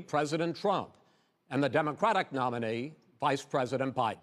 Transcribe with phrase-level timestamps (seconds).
[0.00, 0.96] President Trump
[1.50, 4.18] and the Democratic nominee, Vice President Biden.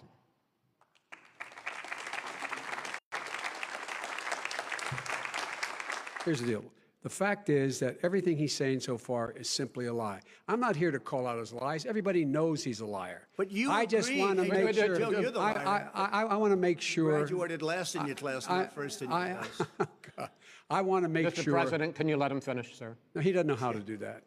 [6.26, 6.66] Here's the deal.
[7.04, 10.20] The fact is that everything he's saying so far is simply a lie.
[10.50, 11.86] I'm not here to call out his lies.
[11.86, 13.28] Everybody knows he's a liar.
[13.38, 14.98] But you I just want to make sure.
[15.00, 15.90] Joe, you're the I, liar.
[15.96, 17.18] I, I, I want to make sure.
[17.18, 19.68] Graduated last in your class, I- not first in your I- class.
[20.18, 20.30] God.
[20.70, 21.44] I want to make Mr.
[21.44, 21.54] sure.
[21.54, 22.98] President, can you let him finish, sir?
[23.16, 24.24] No, he doesn't know how to do that.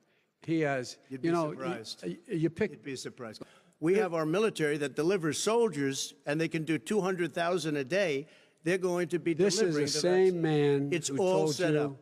[0.46, 0.96] He has.
[1.08, 2.04] You'd be you know, surprised.
[2.04, 2.70] Uh, you, you pick.
[2.72, 3.42] You'd be surprised.
[3.80, 8.26] We have our military that delivers soldiers, and they can do 200,000 a day.
[8.62, 10.42] They're going to be This is the the same vaccine.
[10.42, 11.96] man It's who all told set you up.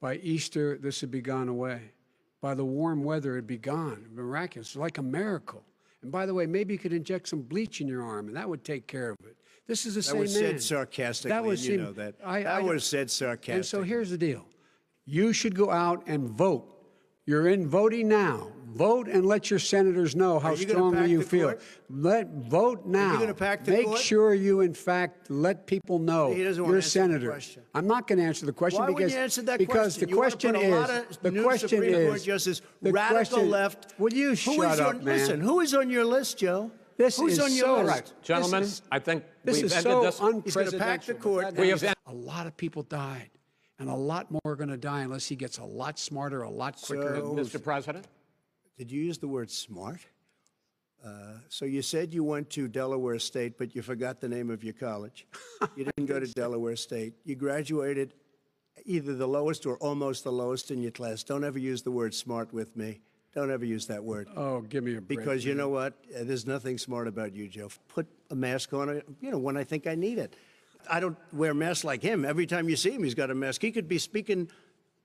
[0.00, 1.92] by Easter this would be gone away.
[2.40, 4.06] By the warm weather, it'd be gone.
[4.14, 5.62] Miraculous, like a miracle.
[6.02, 8.48] And by the way, maybe you could inject some bleach in your arm, and that
[8.48, 9.36] would take care of it.
[9.66, 10.42] This is the That same was man.
[10.52, 12.14] said sarcastically, That was you know that.
[12.24, 13.10] I- that I- was said
[13.48, 14.46] And so here's the deal:
[15.04, 16.72] you should go out and vote.
[17.26, 18.52] You're in voting now.
[18.74, 21.48] Vote and let your senators know how you strongly you feel.
[21.48, 21.62] court?
[21.88, 23.18] Let vote now.
[23.18, 23.98] gonna pack the Make court?
[23.98, 27.40] sure you, in fact, let people know He doesn't wanna you're a senator.
[27.74, 30.04] I'm not going to answer the question Why because you answer that because question?
[30.04, 32.92] the You question put a is lot of the question Supreme is Court justice, the
[32.92, 33.94] radical question- left.
[33.98, 35.04] Will you Who is shut your- up, man?
[35.18, 36.70] Listen, who is on your list, Joe?
[36.98, 37.88] This Who's is on your so list?
[37.88, 38.12] right.
[38.22, 40.44] Gentlemen, This is- I think This we've is ended so this.
[40.44, 41.54] He's gonna pack the court.
[41.56, 43.30] We have- a lot of people died,
[43.78, 46.50] and a lot more are going to die unless he gets a lot smarter, a
[46.50, 47.16] lot quicker.
[47.16, 47.62] So- Mr.
[47.62, 48.06] President?
[48.78, 50.00] Did you use the word smart?
[51.04, 54.64] Uh, so you said you went to Delaware State, but you forgot the name of
[54.64, 55.26] your college.
[55.76, 57.14] You didn't go to Delaware State.
[57.24, 58.14] You graduated
[58.84, 61.22] either the lowest or almost the lowest in your class.
[61.22, 63.00] Don't ever use the word smart with me.
[63.34, 64.28] Don't ever use that word.
[64.36, 65.18] oh, give me a break.
[65.20, 65.92] Because you know what?
[66.14, 67.68] Uh, There's nothing smart about you, Joe.
[67.88, 70.34] Put a mask on, you know, when I think I need it.
[70.90, 72.24] I don't wear masks like him.
[72.24, 73.62] Every time you see him, he's got a mask.
[73.62, 74.48] He could be speaking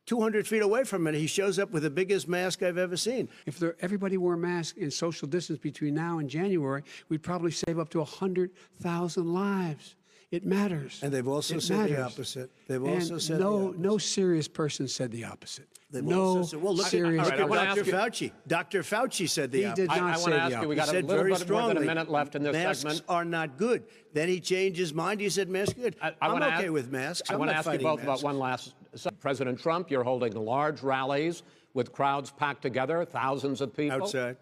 [0.06, 1.16] 200 feet away from it.
[1.16, 3.30] He shows up with the biggest mask I've ever seen.
[3.46, 7.80] If there, everybody wore masks and social distance between now and January, we'd probably save
[7.80, 9.96] up to 100,000 lives.
[10.32, 11.00] It matters.
[11.04, 12.50] And they've also It said the opposite.
[12.68, 13.80] They've And also said no, opposite.
[13.81, 15.68] no serious person said the opposite.
[15.92, 17.78] They've no also said- well, look at, serious all right, I look wanna at ask
[17.80, 17.90] Dr.
[17.90, 18.31] you- Fauci.
[18.47, 18.81] Dr.
[18.81, 19.81] Fauci said the He opposite.
[19.81, 21.03] did I, not I say want to the ask you, we got He a said
[21.06, 23.03] little very bit more than strongly, a minute left in this masks segment.
[23.09, 23.84] are not good.
[24.14, 25.19] Then he changed his mind.
[25.19, 25.96] He said masks are good.
[26.02, 27.30] I, am wanna okay ask, with masks.
[27.30, 28.03] I I'm want to ask you both masks.
[28.22, 28.74] about one last.
[28.96, 31.44] so, President Trump, you're holding large rallies
[31.74, 34.03] with crowds packed together, thousands of people.
[34.03, 34.38] Outside.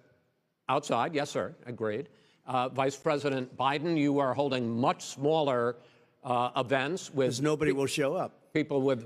[0.68, 2.10] Outside, yes, sir, agreed.
[2.50, 5.76] Uh, Vice President Biden, you are holding much smaller
[6.24, 8.52] uh, events with Because nobody will show up.
[8.54, 9.06] people with.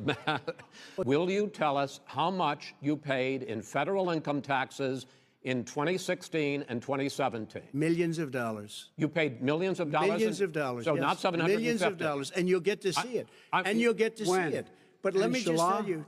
[0.98, 5.08] Will you tell us how much you paid in federal income taxes
[5.44, 7.64] in 2016 and 2017?
[7.74, 8.92] Millions of dollars.
[8.96, 10.12] You paid millions of dollars.
[10.12, 10.86] Millions in- of dollars.
[10.86, 11.02] So yes.
[11.02, 11.62] not 750.
[11.62, 13.28] Millions of dollars, and you'll get to see it.
[13.52, 14.52] I- and you'll get to When?
[14.52, 14.68] see it.
[15.02, 16.06] But let me just tell you,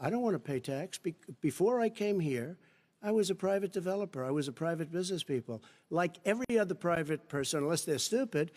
[0.00, 0.96] I don't want to pay tax.
[0.96, 2.56] Be- Before I came here,
[3.02, 4.24] I was a private developer.
[4.24, 5.62] I was a private business people.
[5.90, 8.50] Like every other private person, unless they're stupid,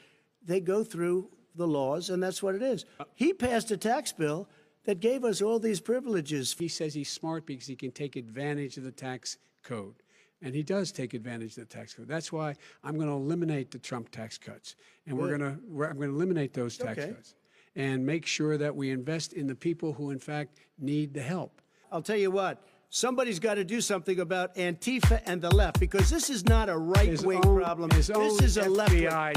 [0.43, 2.85] they go through the laws, and that's what it is.
[2.99, 4.47] Uh, he passed a tax bill
[4.85, 6.55] that gave us all these privileges.
[6.57, 9.95] He says he's smart because he can take advantage of the tax code.
[10.41, 12.07] And he does take advantage of the tax code.
[12.07, 14.75] That's why I'm going to eliminate the Trump tax cuts.
[15.05, 17.11] And we're going to, we're, I'm going to eliminate those tax Okay.
[17.13, 17.35] cuts
[17.75, 21.61] and make sure that we invest in the people who, in fact, need the help.
[21.91, 22.63] I'll tell you what.
[22.93, 26.77] Somebody's got to do something about Antifa and the left because this is not a
[26.77, 27.89] right wing own- problem.
[27.91, 29.33] his This is a left wing.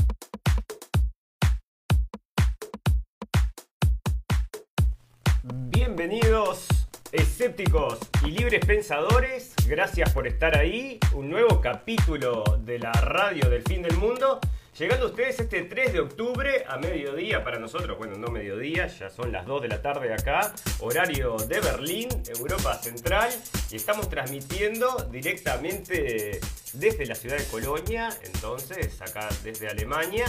[5.70, 6.66] Bienvenidos
[7.12, 13.62] escépticos y libres pensadores, gracias por estar ahí, un nuevo capítulo de la radio del
[13.62, 14.41] fin del mundo,
[14.79, 19.31] llegando ustedes este 3 de octubre a mediodía para nosotros, bueno no mediodía, ya son
[19.31, 22.09] las 2 de la tarde acá, horario de Berlín,
[22.39, 23.31] Europa Central,
[23.71, 26.41] y estamos transmitiendo directamente
[26.73, 30.27] desde la ciudad de Colonia, entonces acá desde Alemania.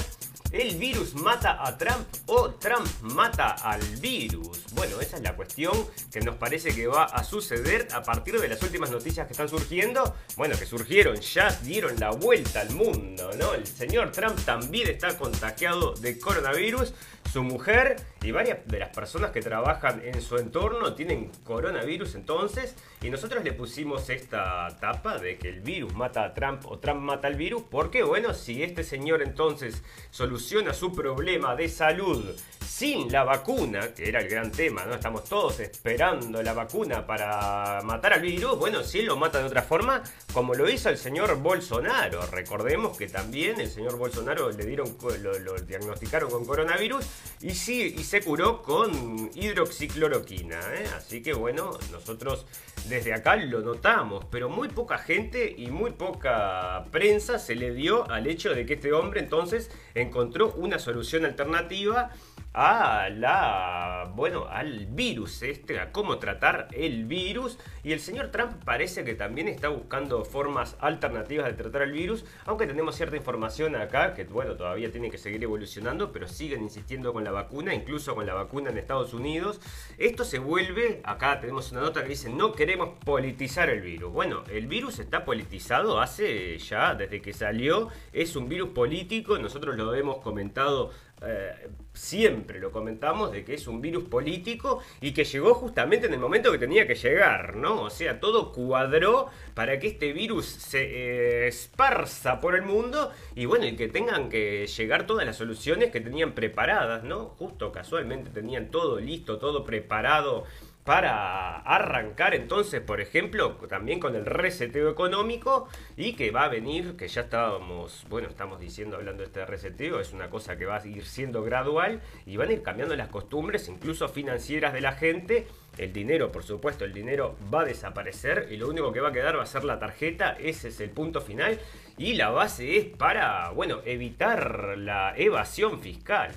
[0.52, 4.64] ¿El virus mata a Trump o Trump mata al virus?
[4.74, 5.74] Bueno, esa es la cuestión
[6.14, 9.50] que nos parece que va a suceder a partir de las últimas noticias que están
[9.50, 10.16] surgiendo.
[10.38, 13.54] Bueno, que surgieron, ya dieron la vuelta al mundo, ¿no?
[13.54, 16.94] El señor Trump también está contagiado de coronavirus.
[17.36, 22.76] Su mujer y varias de las personas que trabajan en su entorno tienen coronavirus entonces.
[23.02, 27.02] Y nosotros le pusimos esta tapa de que el virus mata a Trump o Trump
[27.02, 27.64] mata al virus.
[27.70, 32.24] Porque bueno, si este señor entonces soluciona su problema de salud
[32.66, 34.96] sin la vacuna, que era el gran tema, ¿no?
[34.96, 38.58] Estamos todos esperando la vacuna para matar al virus.
[38.58, 40.02] Bueno, si él lo mata de otra forma,
[40.34, 42.26] como lo hizo el señor Bolsonaro.
[42.28, 47.06] Recordemos que también el señor Bolsonaro le dieron, lo, lo diagnosticaron con coronavirus
[47.42, 50.60] y sí, y se curó con hidroxicloroquina.
[50.76, 50.86] ¿eh?
[50.96, 52.46] Así que bueno, nosotros
[52.88, 58.10] desde acá lo notamos, pero muy poca gente y muy poca prensa se le dio
[58.10, 62.12] al hecho de que este hombre entonces encontró una solución alternativa
[62.58, 67.60] a la, bueno, al virus este, a cómo tratar el virus.
[67.84, 72.24] Y el señor Trump parece que también está buscando formas alternativas de tratar el virus,
[72.46, 77.12] aunque tenemos cierta información acá que, bueno, todavía tiene que seguir evolucionando, pero siguen insistiendo
[77.12, 79.60] con la vacuna, incluso con la vacuna en Estados Unidos.
[79.98, 84.14] Esto se vuelve, acá tenemos una nota que dice, no queremos politizar el virus.
[84.14, 89.76] Bueno, el virus está politizado hace ya, desde que salió, es un virus político, nosotros
[89.76, 90.92] lo hemos comentado
[91.22, 96.14] eh, siempre lo comentamos de que es un virus político y que llegó justamente en
[96.14, 97.84] el momento que tenía que llegar, ¿no?
[97.84, 103.46] O sea, todo cuadró para que este virus se eh, esparza por el mundo y
[103.46, 107.30] bueno, y que tengan que llegar todas las soluciones que tenían preparadas, ¿no?
[107.40, 110.44] Justo casualmente tenían todo listo, todo preparado
[110.86, 115.68] para arrancar entonces, por ejemplo, también con el reseteo económico
[115.98, 120.00] y que va a venir, que ya estábamos, bueno, estamos diciendo, hablando de este reseteo,
[120.00, 123.10] es una cosa que va a ir siendo gradual y van a ir cambiando las
[123.10, 125.48] costumbres, incluso financieras de la gente.
[125.80, 129.12] El dinero, por supuesto, el dinero va a desaparecer y lo único que va a
[129.12, 131.60] quedar va a ser la tarjeta, ese es el punto final.
[131.98, 136.32] Y la base es para, bueno, evitar la evasión fiscal.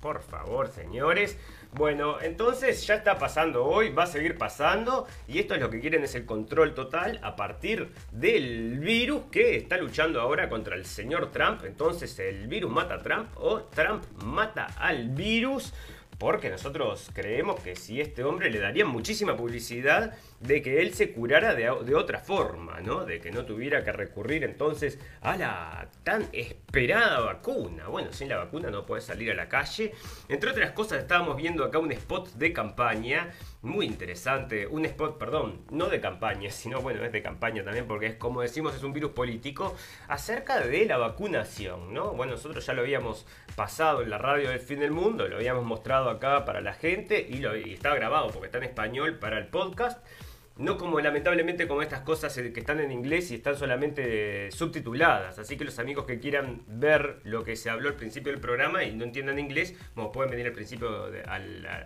[0.00, 1.38] Por favor, señores.
[1.74, 5.80] Bueno, entonces ya está pasando hoy, va a seguir pasando y esto es lo que
[5.80, 10.86] quieren es el control total a partir del virus que está luchando ahora contra el
[10.86, 11.64] señor Trump.
[11.64, 15.74] Entonces el virus mata a Trump o Trump mata al virus.
[16.18, 21.12] Porque nosotros creemos que si este hombre le daría muchísima publicidad de que él se
[21.12, 23.04] curara de, de, otra forma, ¿no?
[23.04, 27.88] De que no tuviera que recurrir entonces a la tan esperada vacuna.
[27.88, 29.92] Bueno, sin la vacuna no puede salir a la calle.
[30.28, 33.32] Entre otras cosas, estábamos viendo acá un spot de campaña
[33.62, 34.66] muy interesante.
[34.66, 38.40] Un spot, perdón, no de campaña, sino bueno, es de campaña también, porque es como
[38.40, 39.74] decimos, es un virus político,
[40.06, 42.12] acerca de la vacunación, ¿no?
[42.12, 43.26] Bueno, nosotros ya lo habíamos
[43.56, 47.26] pasado en la radio del fin del mundo, lo habíamos mostrado acá para la gente
[47.28, 49.98] y, lo, y está grabado porque está en español para el podcast.
[50.58, 55.38] No como lamentablemente como estas cosas que están en inglés y están solamente subtituladas.
[55.38, 58.82] Así que los amigos que quieran ver lo que se habló al principio del programa
[58.82, 61.10] y no entiendan inglés, como pueden venir al principio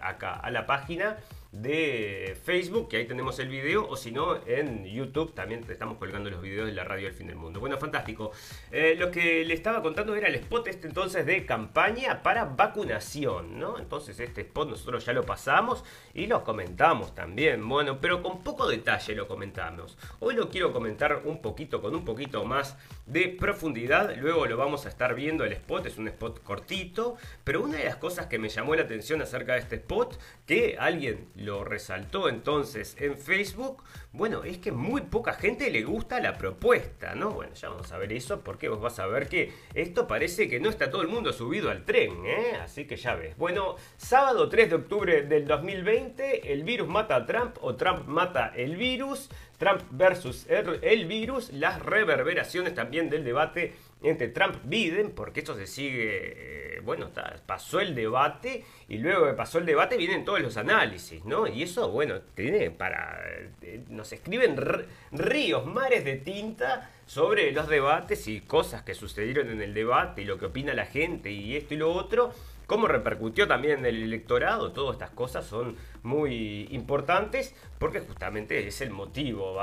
[0.01, 1.19] acá a la página
[1.53, 6.31] de Facebook, que ahí tenemos el video, o si no, en YouTube también estamos colgando
[6.31, 7.61] los videos de la radio del fin del mundo.
[7.61, 8.33] Bueno, fantástico.
[8.71, 13.59] Eh, lo que le estaba contando era el spot este entonces de campaña para vacunación,
[13.59, 13.79] ¿no?
[13.79, 15.85] Entonces este spot nosotros ya lo pasamos
[16.15, 19.99] y lo comentamos también, bueno, pero con poco detalle lo comentamos.
[20.21, 24.87] Hoy lo quiero comentar un poquito, con un poquito más de profundidad, luego lo vamos
[24.87, 28.39] a estar viendo el spot, es un spot cortito, pero una de las cosas que
[28.39, 33.83] me llamó la atención acerca de este spot, que alguien lo resaltó entonces en Facebook,
[34.13, 37.31] bueno, es que muy poca gente le gusta la propuesta, ¿no?
[37.31, 40.61] Bueno, ya vamos a ver eso porque vos vas a ver que esto parece que
[40.61, 42.57] no está todo el mundo subido al tren, ¿eh?
[42.63, 43.37] Así que ya ves.
[43.37, 48.53] Bueno, sábado 3 de octubre del 2020, el virus mata a Trump o Trump mata
[48.55, 49.29] el virus.
[49.59, 56.77] Trump versus el virus, las reverberaciones también del debate entre Trump-Biden, porque esto se sigue,
[56.77, 57.11] eh, bueno,
[57.47, 61.47] pasó el debate y luego que pasó el debate vienen todos los análisis, ¿no?
[61.47, 63.21] Y eso, bueno, tiene para,
[63.63, 64.57] eh, nos escriben
[65.13, 70.25] ríos, mares de tinta sobre los debates y cosas que sucedieron en el debate y
[70.25, 72.33] lo que opina la gente y esto y lo otro
[72.73, 78.81] cómo repercutió también en el electorado, todas estas cosas son muy importantes porque justamente es
[78.81, 79.57] el motivo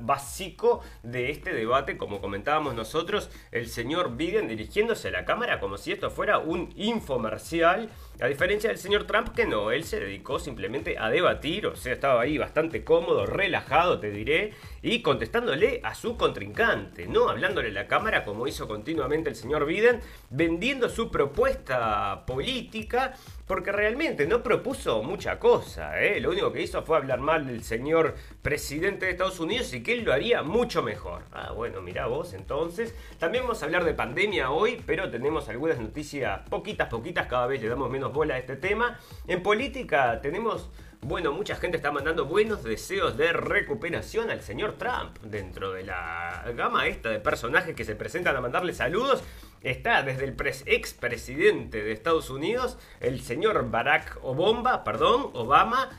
[0.00, 5.76] básico de este debate, como comentábamos nosotros, el señor Biden dirigiéndose a la Cámara como
[5.76, 7.90] si esto fuera un infomercial,
[8.20, 11.92] a diferencia del señor Trump que no, él se dedicó simplemente a debatir, o sea,
[11.92, 14.52] estaba ahí bastante cómodo, relajado, te diré,
[14.82, 19.64] y contestándole a su contrincante, no hablándole a la Cámara como hizo continuamente el señor
[19.64, 20.00] Biden,
[20.30, 23.14] vendiendo su propuesta política
[23.46, 26.00] porque realmente no propuso mucha cosa.
[26.00, 26.20] ¿eh?
[26.20, 29.92] Lo único que hizo fue hablar mal del señor presidente de Estados Unidos y que
[29.92, 31.22] él lo haría mucho mejor.
[31.32, 32.94] Ah, bueno, mirá vos entonces.
[33.18, 37.60] También vamos a hablar de pandemia hoy, pero tenemos algunas noticias, poquitas, poquitas, cada vez
[37.60, 38.98] le damos menos bola a este tema.
[39.26, 40.70] En política tenemos
[41.06, 45.18] bueno, mucha gente está mandando buenos deseos de recuperación al señor Trump.
[45.22, 49.22] Dentro de la gama esta de personajes que se presentan a mandarle saludos,
[49.64, 55.90] está desde el expresidente de Estados Unidos, el señor Barack Obama, perdón, Obama,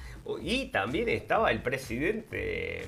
[0.41, 2.87] y también estaba el presidente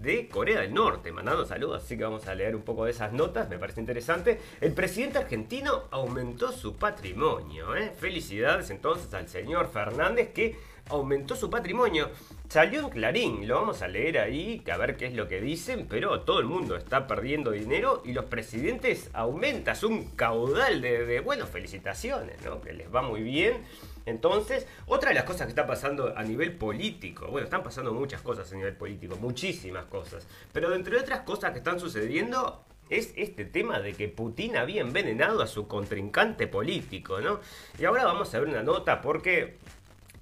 [0.00, 3.12] de Corea del Norte, mandando saludos, así que vamos a leer un poco de esas
[3.12, 4.40] notas, me parece interesante.
[4.60, 7.92] El presidente argentino aumentó su patrimonio, ¿eh?
[7.98, 10.56] felicidades entonces al señor Fernández que
[10.90, 12.10] aumentó su patrimonio.
[12.48, 15.86] Salió en Clarín, lo vamos a leer ahí, a ver qué es lo que dicen,
[15.88, 21.06] pero todo el mundo está perdiendo dinero y los presidentes aumentan, es un caudal de,
[21.06, 22.60] de bueno, felicitaciones, ¿no?
[22.60, 23.64] Que les va muy bien.
[24.06, 28.22] Entonces, otra de las cosas que está pasando a nivel político, bueno, están pasando muchas
[28.22, 33.44] cosas a nivel político, muchísimas cosas, pero entre otras cosas que están sucediendo es este
[33.44, 37.40] tema de que Putin había envenenado a su contrincante político, ¿no?
[37.78, 39.58] Y ahora vamos a ver una nota porque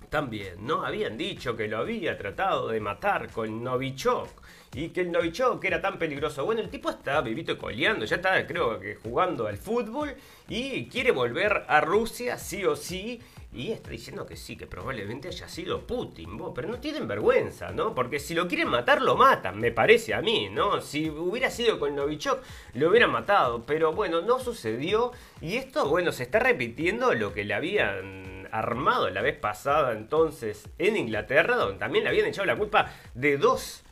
[0.08, 0.84] también, ¿no?
[0.84, 4.28] Habían dicho que lo había tratado de matar con Novichok
[4.74, 6.44] y que el Novichok era tan peligroso.
[6.44, 10.14] Bueno, el tipo está vivito y coleando, ya está, creo que jugando al fútbol
[10.48, 13.20] y quiere volver a Rusia, sí o sí.
[13.50, 17.70] Y está diciendo que sí, que probablemente haya sido Putin, vos, pero no tienen vergüenza,
[17.70, 17.94] ¿no?
[17.94, 20.82] Porque si lo quieren matar, lo matan, me parece a mí, ¿no?
[20.82, 22.42] Si hubiera sido con Novichok,
[22.74, 25.12] lo hubieran matado, pero bueno, no sucedió.
[25.40, 30.68] Y esto, bueno, se está repitiendo lo que le habían armado la vez pasada entonces
[30.78, 33.84] en Inglaterra, donde también le habían echado la culpa de dos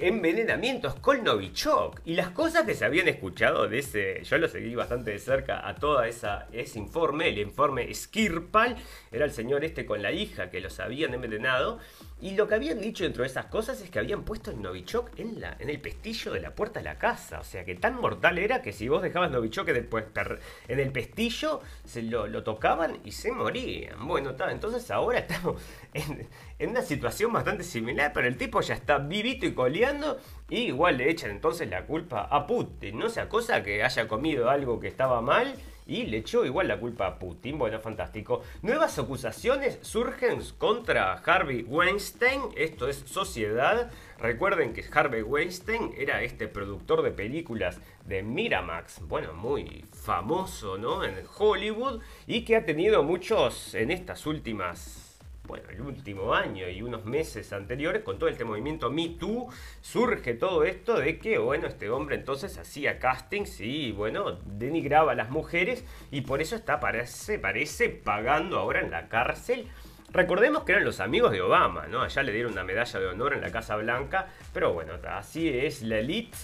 [0.00, 2.00] envenenamientos con Novichok.
[2.04, 5.66] Y las cosas que se habían escuchado de ese, yo lo seguí bastante de cerca
[5.66, 8.76] a toda ese informe, el informe Skirpal,
[9.12, 11.78] era el señor este con la hija que los habían envenenado.
[12.22, 15.18] Y lo que habían dicho dentro de esas cosas es que habían puesto el Novichok
[15.18, 17.40] en, la, en el pestillo de la puerta de la casa.
[17.40, 22.02] O sea que tan mortal era que si vos dejabas Novichok en el pestillo, se
[22.02, 24.06] lo, lo tocaban y se morían.
[24.06, 25.62] Bueno, entonces ahora estamos
[25.94, 30.18] en, en, una situación bastante similar, pero el tipo ya está vivito y coleando.
[30.50, 32.98] Y igual le echan entonces la culpa a Putin.
[32.98, 35.54] No sea cosa que haya comido algo que estaba mal
[35.90, 37.58] y le echó igual la culpa a Putin.
[37.58, 38.42] Bueno, fantástico.
[38.62, 43.90] Nuevas acusaciones surgen contra Harvey Weinstein, esto es Sociedad.
[44.20, 51.02] Recuerden que Harvey Weinstein era este productor de películas de Miramax, bueno, muy famoso, ¿no?
[51.02, 54.99] En Hollywood y que ha tenido muchos en estas últimas
[55.50, 59.48] bueno, el último año y unos meses anteriores, con todo este movimiento Me Too,
[59.80, 65.14] surge todo esto de que, bueno, este hombre entonces hacía castings y, bueno, denigraba a
[65.16, 69.66] las mujeres y por eso está, parece, parece, pagando ahora en la cárcel.
[70.12, 72.02] Recordemos que eran los amigos de Obama, ¿no?
[72.02, 75.82] Allá le dieron una medalla de honor en la Casa Blanca, pero bueno, así es
[75.82, 76.38] la elite.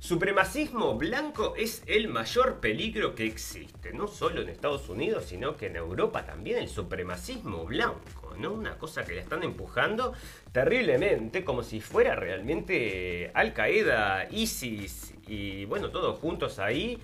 [0.00, 5.66] Supremacismo blanco es el mayor peligro que existe, no solo en Estados Unidos, sino que
[5.66, 8.50] en Europa también el supremacismo blanco, ¿no?
[8.54, 10.14] Una cosa que le están empujando
[10.52, 16.98] terriblemente, como si fuera realmente Al Qaeda, ISIS y bueno, todos juntos ahí.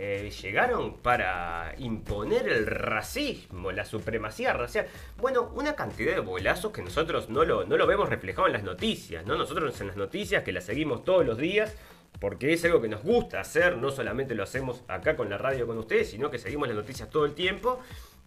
[0.00, 4.86] Eh, llegaron para imponer el racismo, la supremacía racial.
[5.16, 8.62] Bueno, una cantidad de bolazos que nosotros no lo, no lo vemos reflejado en las
[8.62, 9.36] noticias, ¿no?
[9.36, 11.74] Nosotros en las noticias que las seguimos todos los días,
[12.20, 15.66] porque es algo que nos gusta hacer, no solamente lo hacemos acá con la radio
[15.66, 17.80] con ustedes, sino que seguimos las noticias todo el tiempo.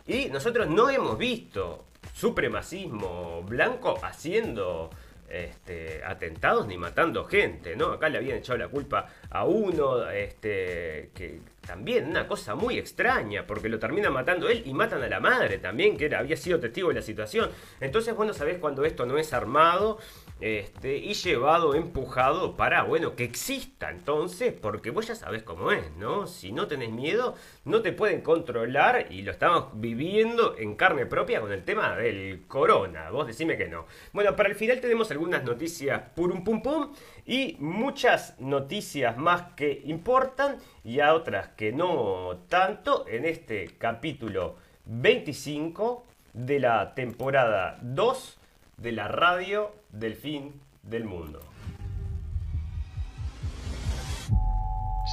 [0.08, 4.90] Y nosotros no hemos visto supremacismo blanco haciendo
[5.32, 7.94] este, atentados ni matando gente, ¿no?
[7.94, 13.46] Acá le habían echado la culpa a uno, este, que también una cosa muy extraña,
[13.48, 16.90] porque lo terminan matando él y matan a la madre también, que había sido testigo
[16.90, 17.50] de la situación.
[17.80, 20.00] Entonces, bueno, sabés cuando esto no es armado
[20.42, 25.92] este, y llevado, empujado para, bueno, que exista entonces, porque vos ya sabés cómo es,
[25.98, 26.26] ¿no?
[26.26, 31.42] Si no tenés miedo, no te pueden controlar y lo estamos viviendo en carne propia
[31.42, 33.12] con el tema del corona.
[33.12, 33.86] Vos decime que no.
[34.14, 36.94] Bueno, para el final tenemos algunas noticias purum pum pum
[37.26, 44.56] y muchas noticias más que importan y a otras que no tanto en este capítulo
[44.86, 48.40] 25 de la temporada 2
[48.82, 51.40] de la radio del fin del mundo.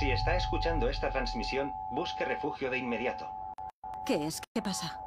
[0.01, 3.29] Si está escuchando esta transmisión, busque refugio de inmediato.
[4.07, 4.41] ¿Qué es?
[4.55, 4.99] ¿Qué pasa?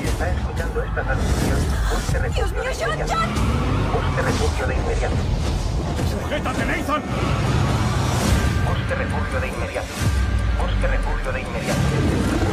[0.00, 1.58] Si está escuchando esta transmisión,
[1.92, 3.12] busque refugio ¡Dios mío, de John, inmediato.
[3.14, 3.30] John!
[3.92, 5.16] Busque refugio de inmediato.
[6.10, 7.02] ¡Sujétate, Nathan!
[8.66, 9.88] Busque refugio de inmediato.
[10.60, 12.47] Busque refugio de inmediato.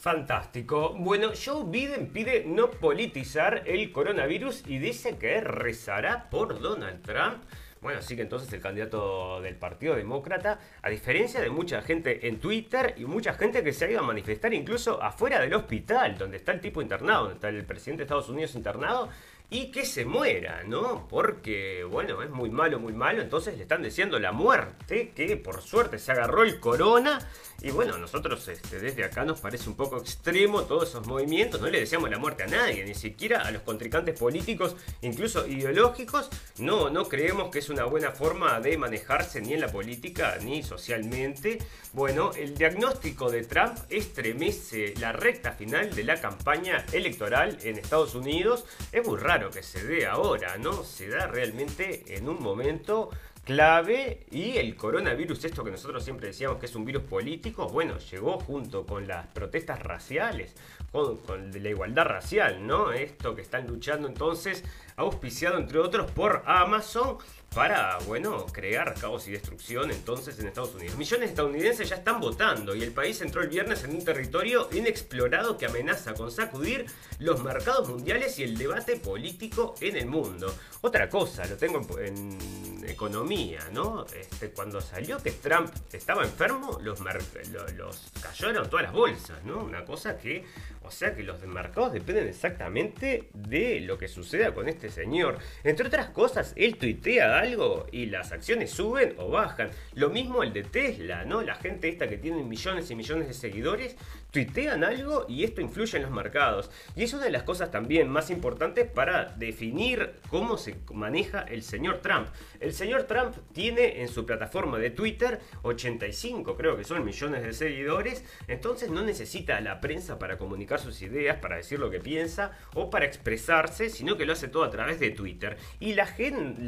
[0.00, 0.94] Fantástico.
[0.98, 7.44] Bueno, Joe Biden pide no politizar el coronavirus y dice que rezará por Donald Trump.
[7.82, 12.40] Bueno, así que entonces el candidato del Partido Demócrata, a diferencia de mucha gente en
[12.40, 16.38] Twitter y mucha gente que se ha ido a manifestar incluso afuera del hospital, donde
[16.38, 19.10] está el tipo internado, donde está el presidente de Estados Unidos internado,
[19.50, 21.08] y que se muera, ¿no?
[21.08, 25.60] Porque, bueno, es muy malo, muy malo, entonces le están diciendo la muerte, que por
[25.60, 27.18] suerte se agarró el corona,
[27.60, 31.68] y bueno, nosotros este, desde acá nos parece un poco extremo todos esos movimientos, no
[31.68, 36.88] le deseamos la muerte a nadie, ni siquiera a los contrincantes políticos, incluso ideológicos, no,
[36.88, 41.58] no creemos que es una buena forma de manejarse ni en la política ni socialmente.
[41.92, 48.14] Bueno, el diagnóstico de Trump estremece la recta final de la campaña electoral en Estados
[48.14, 50.84] Unidos, es muy raro que se dé ahora, ¿no?
[50.84, 53.08] Se da realmente en un momento
[53.44, 57.98] clave y el coronavirus, esto que nosotros siempre decíamos que es un virus político, bueno,
[57.98, 60.54] llegó junto con las protestas raciales,
[60.92, 62.92] con, la igualdad racial, ¿no?
[62.92, 64.64] Esto que están luchando entonces,
[64.96, 67.16] auspiciado entre otros por Amazon
[67.54, 70.96] para, bueno, crear caos y destrucción entonces en Estados Unidos.
[70.96, 74.68] Millones de estadounidenses ya están votando y el país entró el viernes en un territorio
[74.72, 76.86] inexplorado que amenaza con sacudir
[77.18, 80.54] los mercados mundiales y el debate político en el mundo.
[80.80, 82.38] Otra cosa, lo tengo en,
[82.86, 84.06] economía, ¿no?
[84.14, 89.58] Este, cuando salió que Trump estaba enfermo, los, los, los cayeron todas las bolsas, ¿no?
[89.58, 90.44] Una cosa que,
[90.90, 95.38] o sea que los mercados dependen exactamente de lo que suceda con este señor.
[95.62, 99.70] Entre otras cosas, él tuitea algo y las acciones suben o bajan.
[99.94, 101.42] Lo mismo el de Tesla, ¿no?
[101.42, 103.94] La gente esta que tiene millones y millones de seguidores
[104.30, 106.70] tuitean algo y esto influye en los mercados.
[106.96, 111.62] Y es una de las cosas también más importantes para definir cómo se maneja el
[111.62, 112.28] señor Trump.
[112.60, 117.52] El señor Trump tiene en su plataforma de Twitter 85, creo que son millones de
[117.52, 122.00] seguidores, entonces no necesita a la prensa para comunicar sus ideas, para decir lo que
[122.00, 125.56] piensa o para expresarse, sino que lo hace todo a través de Twitter.
[125.78, 126.62] Y la gente,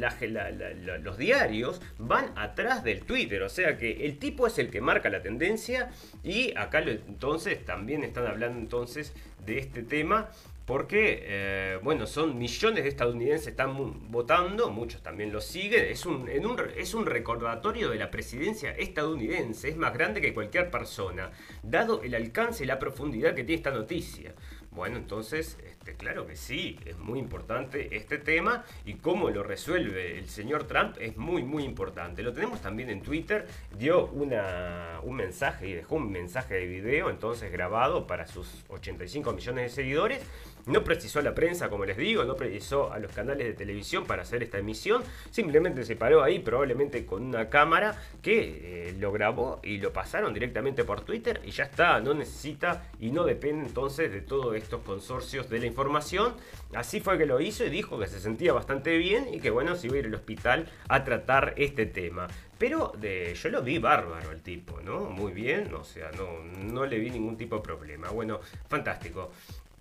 [1.01, 5.09] los diarios van atrás del Twitter, o sea que el tipo es el que marca
[5.09, 5.91] la tendencia
[6.23, 9.13] y acá entonces también están hablando entonces
[9.45, 10.29] de este tema
[10.65, 16.29] porque, eh, bueno, son millones de estadounidenses están votando, muchos también lo siguen, es un,
[16.77, 21.31] es un recordatorio de la presidencia estadounidense, es más grande que cualquier persona,
[21.63, 24.33] dado el alcance y la profundidad que tiene esta noticia.
[24.75, 30.17] Bueno, entonces, este, claro que sí, es muy importante este tema y cómo lo resuelve
[30.17, 32.23] el señor Trump es muy, muy importante.
[32.23, 37.11] Lo tenemos también en Twitter, dio una, un mensaje y dejó un mensaje de video
[37.11, 40.21] entonces grabado para sus 85 millones de seguidores
[40.65, 44.05] no precisó a la prensa, como les digo, no precisó a los canales de televisión
[44.05, 45.03] para hacer esta emisión.
[45.29, 50.33] Simplemente se paró ahí, probablemente con una cámara que eh, lo grabó y lo pasaron
[50.33, 51.99] directamente por Twitter y ya está.
[51.99, 56.33] No necesita y no depende entonces de todos estos consorcios de la información.
[56.73, 59.75] Así fue que lo hizo y dijo que se sentía bastante bien y que bueno,
[59.75, 62.27] se iba a ir al hospital a tratar este tema.
[62.57, 65.01] Pero de, yo lo vi bárbaro al tipo, ¿no?
[65.01, 68.09] Muy bien, o sea, no le vi ningún tipo de problema.
[68.09, 69.31] Bueno, fantástico.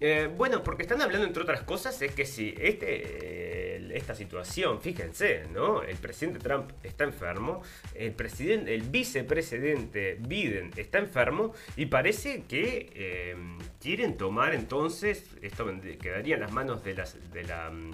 [0.04, 5.44] Eh, bueno, porque están hablando entre otras cosas es que si este, esta situación, fíjense,
[5.52, 5.84] ¿no?
[5.84, 7.62] El presidente Trump está enfermo,
[7.94, 13.36] el presidente, el vicepresidente Biden está enfermo y parece que eh,
[13.80, 17.92] quieren tomar entonces, esto quedaría en las manos de, las, de la mm,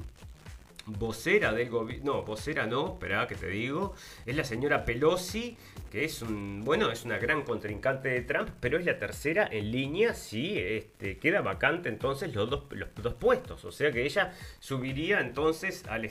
[0.89, 5.57] vocera del gobierno, no, vocera no, espera que te digo, es la señora Pelosi,
[5.91, 9.71] que es un, bueno, es una gran contrincante de Trump, pero es la tercera en
[9.71, 14.33] línea si este, queda vacante entonces los dos, los dos puestos, o sea que ella
[14.61, 16.05] subiría entonces al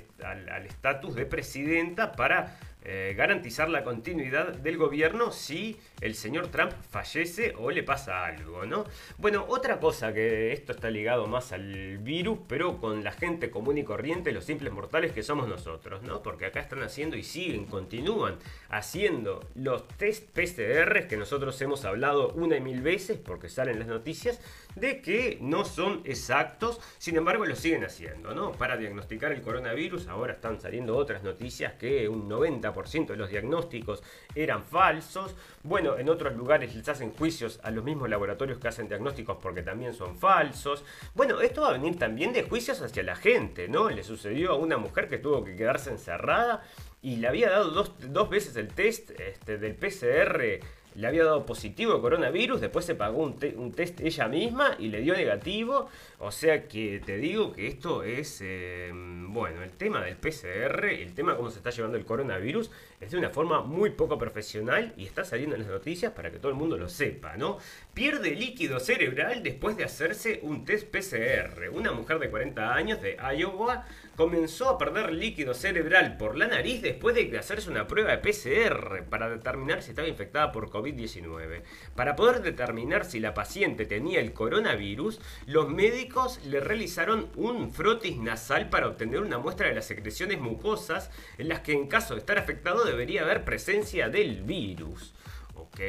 [0.66, 7.54] estatus de presidenta para eh, garantizar la continuidad del gobierno si el señor Trump fallece
[7.58, 8.86] o le pasa algo, ¿no?
[9.18, 13.78] Bueno, otra cosa que esto está ligado más al virus, pero con la gente común
[13.78, 16.24] y corriente, los simples mortales que somos nosotros, ¿no?
[16.24, 18.38] Porque acá están haciendo y siguen, continúan
[18.70, 23.88] haciendo los test PCR que nosotros hemos hablado una y mil veces, porque salen las
[23.88, 24.40] noticias,
[24.76, 28.52] de que no son exactos, sin embargo lo siguen haciendo, ¿no?
[28.52, 34.04] Para diagnosticar el coronavirus, ahora están saliendo otras noticias que un 90% de los diagnósticos
[34.36, 35.36] eran falsos.
[35.64, 39.64] Bueno, en otros lugares les hacen juicios a los mismos laboratorios que hacen diagnósticos porque
[39.64, 40.84] también son falsos.
[41.16, 43.90] Bueno, esto va a venir también de juicios hacia la gente, ¿no?
[43.90, 46.64] Le sucedió a una mujer que tuvo que quedarse encerrada
[47.08, 50.60] y le había dado dos, dos veces el test este, del PCR
[50.98, 55.00] le había dado positivo de coronavirus, después se pagó un, test ella misma y le
[55.02, 55.90] dio negativo.
[56.18, 61.14] O sea que te digo que esto es, eh, bueno, el tema del PCR, el
[61.14, 64.94] tema de cómo se está llevando el coronavirus, es de una forma muy poco profesional
[64.98, 67.60] y está saliendo en las noticias para que todo el mundo lo sepa, ¿no?
[67.98, 71.72] Pierde líquido cerebral después de hacerse un test PCR.
[71.72, 76.84] Una mujer de 40 años de Iowa comenzó a perder líquido cerebral por la nariz
[76.84, 81.64] después de hacerse una prueba de PCR para determinar si estaba infectada por COVID COVID-19.
[81.96, 88.16] Para poder determinar si la paciente tenía el coronavirus, los médicos le realizaron un frotis
[88.18, 92.20] nasal para obtener una muestra de las secreciones mucosas en las que en caso de
[92.20, 95.16] estar afectado debería haber presencia del virus.
[95.56, 95.80] ¿Ok?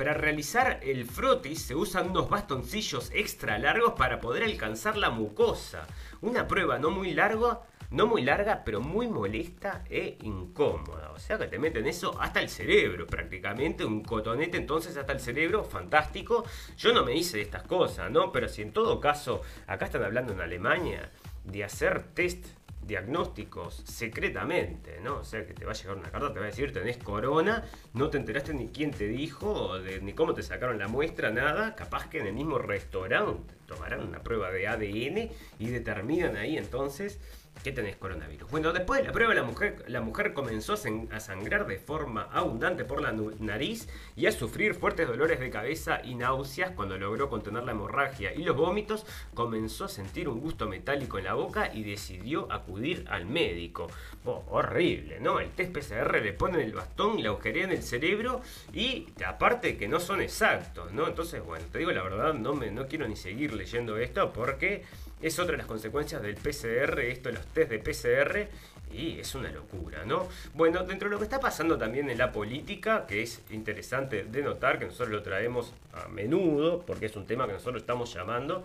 [0.00, 5.86] Para realizar el frotis se usan unos bastoncillos extra largos para poder alcanzar la mucosa.
[6.22, 7.60] Una prueba no muy larga,
[7.90, 11.10] no muy larga, pero muy molesta e incómoda.
[11.10, 15.20] O sea que te meten eso hasta el cerebro, prácticamente, un cotonete entonces hasta el
[15.20, 16.46] cerebro, fantástico.
[16.78, 18.32] Yo no me hice estas cosas, ¿no?
[18.32, 21.12] Pero si en todo caso, acá están hablando en Alemania
[21.44, 22.46] de hacer test
[22.86, 25.18] diagnósticos secretamente, ¿no?
[25.18, 27.64] O sea, que te va a llegar una carta, te va a decir tenés corona,
[27.94, 31.74] no te enteraste ni quién te dijo, ni cómo te sacaron la muestra, nada.
[31.74, 37.20] Capaz que en el mismo restaurante tomarán una prueba de ADN y determinan ahí entonces
[37.62, 38.50] que tenés coronavirus.
[38.50, 42.84] Bueno, después de la prueba, la mujer, la mujer comenzó a sangrar de forma abundante
[42.84, 46.72] por la nariz y a sufrir fuertes dolores de cabeza y náuseas.
[46.72, 51.24] Cuando logró contener la hemorragia y los vómitos, comenzó a sentir un gusto metálico en
[51.24, 53.88] la boca y decidió acudir al médico.
[54.24, 55.40] Horrible, ¿no?
[55.40, 58.40] El test PCR le ponen el bastón, le agujerean el cerebro
[58.72, 61.08] y aparte que no son exactos, ¿no?
[61.08, 64.84] Entonces, bueno, te digo la verdad, no, me, no quiero ni seguir leyendo esto porque
[65.22, 68.48] es otra de las consecuencias del PCR, esto, los test de PCR,
[68.92, 70.28] y es una locura, ¿no?
[70.54, 74.42] Bueno, dentro de lo que está pasando también en la política, que es interesante de
[74.42, 78.64] notar, que nosotros lo traemos a menudo, porque es un tema que nosotros estamos llamando,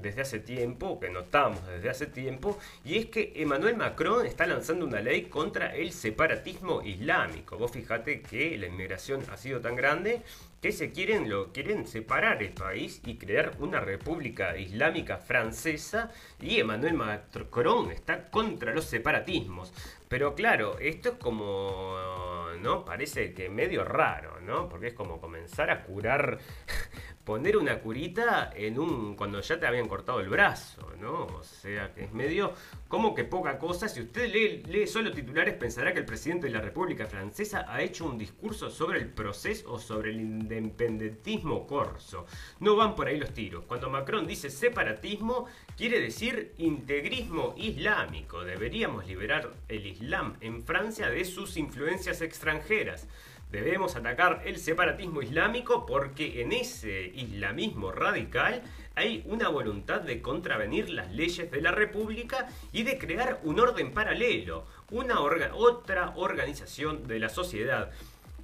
[0.00, 4.86] desde hace tiempo, que notamos desde hace tiempo, y es que Emmanuel Macron está lanzando
[4.86, 7.56] una ley contra el separatismo islámico.
[7.58, 10.22] Vos fijate que la inmigración ha sido tan grande
[10.60, 16.58] que se quieren, lo, quieren separar el país y crear una república islámica francesa y
[16.58, 19.72] Emmanuel Macron está contra los separatismos.
[20.08, 21.96] Pero claro, esto es como,
[22.60, 22.84] ¿no?
[22.84, 24.68] Parece que medio raro, ¿no?
[24.68, 26.38] Porque es como comenzar a curar
[27.26, 31.26] poner una curita en un cuando ya te habían cortado el brazo, ¿no?
[31.26, 32.54] O sea, que es medio
[32.86, 33.88] como que poca cosa.
[33.88, 37.82] Si usted lee, lee solo titulares, pensará que el presidente de la República Francesa ha
[37.82, 42.26] hecho un discurso sobre el proceso o sobre el independentismo corso.
[42.60, 43.64] No van por ahí los tiros.
[43.64, 48.44] Cuando Macron dice separatismo, quiere decir integrismo islámico.
[48.44, 53.08] Deberíamos liberar el Islam en Francia de sus influencias extranjeras.
[53.56, 58.60] Debemos atacar el separatismo islámico porque en ese islamismo radical
[58.94, 63.94] hay una voluntad de contravenir las leyes de la República y de crear un orden
[63.94, 67.92] paralelo, una otra organización de la sociedad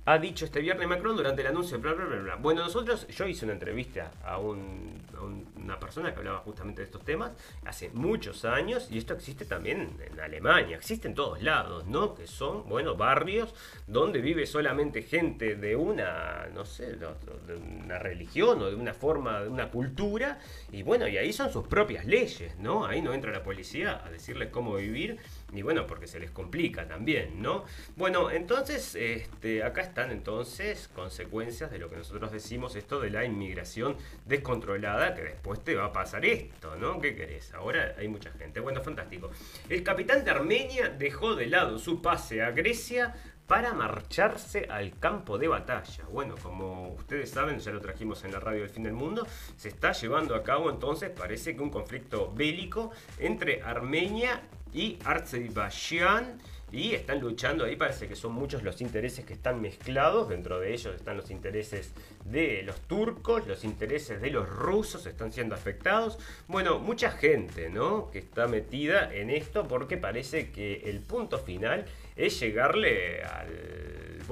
[0.05, 1.79] ha dicho este viernes Macron durante el anuncio.
[1.79, 6.81] Bla, bla, bla, Bueno, nosotros, yo hice una entrevista a, una persona que hablaba justamente
[6.81, 7.31] de estos temas
[7.65, 12.15] hace muchos años y esto existe también en Alemania, existe en todos lados, ¿no?
[12.15, 13.55] Que son, bueno, barrios
[13.87, 17.07] donde vive solamente gente de una, no sé, de,
[17.55, 20.41] una religión o de una forma, de una cultura
[20.73, 22.85] y bueno, y ahí son sus propias leyes, ¿no?
[22.87, 25.19] Ahí no entra la policía a decirles cómo vivir
[25.53, 27.65] y bueno, porque se les complica también, ¿no?
[27.97, 33.25] Bueno, entonces, este, acá están entonces consecuencias de lo que nosotros decimos, esto de la
[33.25, 37.01] inmigración descontrolada, que después te va a pasar esto, ¿no?
[37.01, 37.53] ¿Qué querés?
[37.55, 38.61] Ahora hay mucha gente.
[38.61, 39.31] Bueno, fantástico.
[39.69, 43.15] El capitán de Armenia dejó de lado su pase a Grecia
[43.47, 46.05] para marcharse al campo de batalla.
[46.11, 49.69] Bueno, como ustedes saben, ya lo trajimos en la radio del fin del mundo, se
[49.69, 54.41] está llevando a cabo entonces, parece que un conflicto bélico entre Armenia
[54.73, 56.39] y Azerbaiyán.
[56.73, 60.31] Y están luchando ahí, parece que son muchos los intereses que están mezclados.
[60.31, 61.93] Dentro de ellos están los intereses
[62.25, 66.19] de los turcos, los intereses de los rusos están siendo afectados.
[66.49, 68.11] Bueno, mucha gente, ¿no?
[68.11, 71.85] Que está metida en esto porque parece que el punto final
[72.17, 73.83] es llegarle al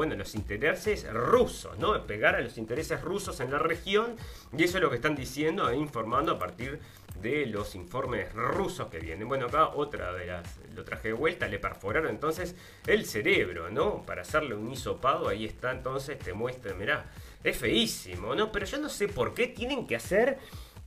[0.00, 2.06] bueno, los intereses rusos, ¿no?
[2.06, 4.16] Pegar a los intereses rusos en la región
[4.56, 6.80] y eso es lo que están diciendo e informando a partir
[7.20, 9.28] de los informes rusos que vienen.
[9.28, 12.54] Bueno, acá otra de las, lo traje de vuelta, le perforaron entonces
[12.86, 14.02] el cerebro, ¿no?
[14.06, 17.10] Para hacerle un hisopado, ahí está entonces, te muestra, mirá,
[17.44, 18.50] es feísimo, ¿no?
[18.52, 20.38] Pero yo no sé por qué tienen que hacer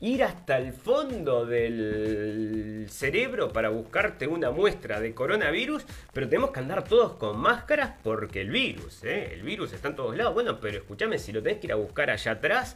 [0.04, 6.60] ir hasta el fondo del cerebro para buscarte una muestra de coronavirus, pero tenemos que
[6.60, 9.30] andar todos con máscaras porque el virus, ¿eh?
[9.32, 10.34] el virus está en todos lados.
[10.34, 12.76] Bueno, pero escúchame, si lo tenés que ir a buscar allá atrás,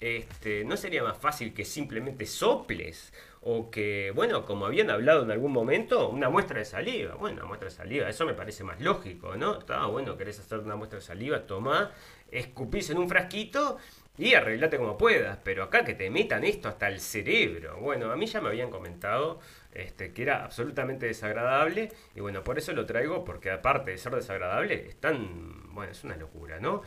[0.00, 3.10] este, ¿no sería más fácil que simplemente soples?
[3.40, 7.14] O que, bueno, como habían hablado en algún momento, una muestra de saliva.
[7.14, 9.60] Bueno, una muestra de saliva, eso me parece más lógico, ¿no?
[9.60, 11.92] Está bueno, querés hacer una muestra de saliva, toma,
[12.30, 13.78] escupís en un frasquito
[14.18, 15.38] y arreglate como puedas.
[15.44, 17.78] Pero acá que te metan esto hasta el cerebro.
[17.78, 19.40] Bueno, a mí ya me habían comentado
[19.72, 21.92] este, que era absolutamente desagradable.
[22.14, 25.74] Y bueno, por eso lo traigo, porque aparte de ser desagradable, es tan.
[25.74, 26.82] Bueno, es una locura, ¿no?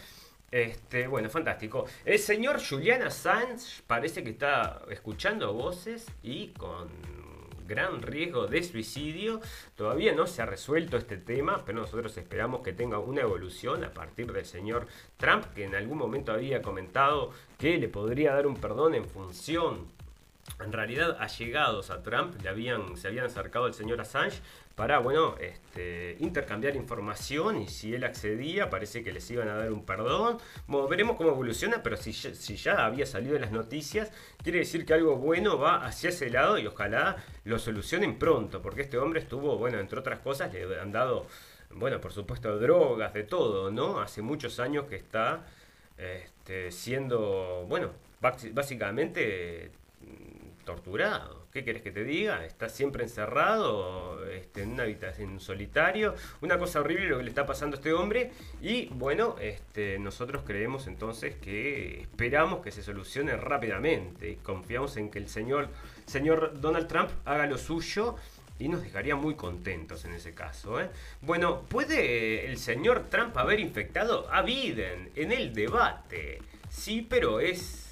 [0.51, 1.85] Este, bueno, fantástico.
[2.05, 6.89] El señor Julian Assange parece que está escuchando voces y con
[7.69, 9.39] gran riesgo de suicidio.
[9.77, 13.93] Todavía no se ha resuelto este tema, pero nosotros esperamos que tenga una evolución a
[13.93, 18.58] partir del señor Trump, que en algún momento había comentado que le podría dar un
[18.58, 19.88] perdón en función
[20.60, 24.41] en realidad allegados a Trump le habían, se habían acercado al señor Assange
[24.79, 29.73] para, bueno, este, intercambiar información y si él accedía parece que les iban a dar
[29.73, 30.37] un perdón.
[30.67, 34.09] Bueno, veremos cómo evoluciona, pero si, ya- había salido en las noticias,
[34.41, 38.83] quiere decir que algo bueno va hacia ese lado y ojalá lo solucionen pronto, porque
[38.83, 41.25] este hombre estuvo, bueno, entre otras cosas, le han dado,
[41.71, 43.99] bueno, por supuesto, drogas, de todo, ¿no?
[43.99, 45.45] Hace muchos años que está
[45.97, 47.89] este, siendo, bueno,
[48.21, 49.71] básicamente
[50.69, 51.47] torturado.
[51.51, 52.45] ¿Qué quieres que te diga?
[52.45, 56.13] Está siempre encerrado este, en una habitación solitario.
[56.41, 58.32] Una cosa horrible lo que le está pasando a este hombre.
[58.62, 64.38] Y bueno, este, nosotros creemos entonces que esperamos que se solucione rápidamente.
[64.43, 65.69] Confiamos en que el señor,
[66.05, 68.15] señor Donald Trump haga lo suyo.
[68.60, 70.79] Y nos dejaría muy contentos en ese caso.
[70.79, 70.89] ¿eh?
[71.21, 76.41] Bueno, ¿puede el señor Trump haber infectado a Biden en el debate?
[76.69, 77.88] Sí, pero es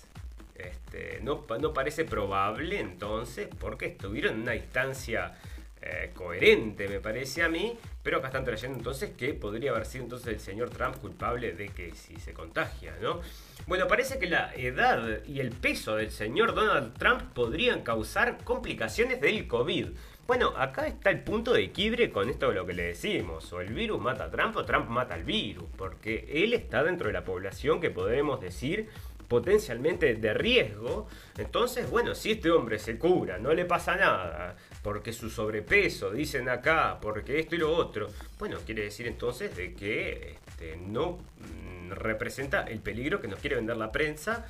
[0.57, 5.37] este, no, no parece probable entonces, porque estuvieron en una distancia
[5.79, 10.05] eh, coherente, me parece a mí, pero acá están trayendo entonces que podría haber sido
[10.05, 13.21] entonces el señor Trump culpable de que si se contagia, ¿no?
[13.67, 19.21] Bueno, parece que la edad y el peso del señor Donald Trump podrían causar complicaciones
[19.21, 19.89] del COVID.
[20.27, 23.53] Bueno, acá está el punto de quiebre con esto de lo que le decimos.
[23.53, 25.63] O el virus mata a Trump o Trump mata al virus.
[25.77, 28.89] Porque él está dentro de la población que podemos decir
[29.27, 31.07] potencialmente de riesgo.
[31.37, 36.49] Entonces, bueno, si este hombre se cura, no le pasa nada, porque su sobrepeso, dicen
[36.49, 38.07] acá, porque esto y lo otro,
[38.39, 43.57] bueno, quiere decir entonces de que este, no mm, representa el peligro que nos quiere
[43.57, 44.45] vender la prensa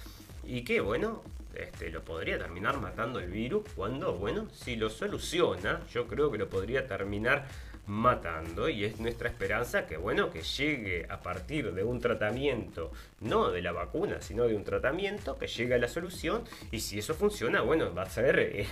[0.46, 1.24] y que, bueno,
[1.56, 6.38] este, lo podría terminar matando el virus cuando, bueno, si lo soluciona, yo creo que
[6.38, 7.48] lo podría terminar
[7.88, 13.50] matando y es nuestra esperanza que bueno que llegue a partir de un tratamiento no
[13.50, 17.14] de la vacuna sino de un tratamiento que llegue a la solución y si eso
[17.14, 18.68] funciona bueno va a ser eh,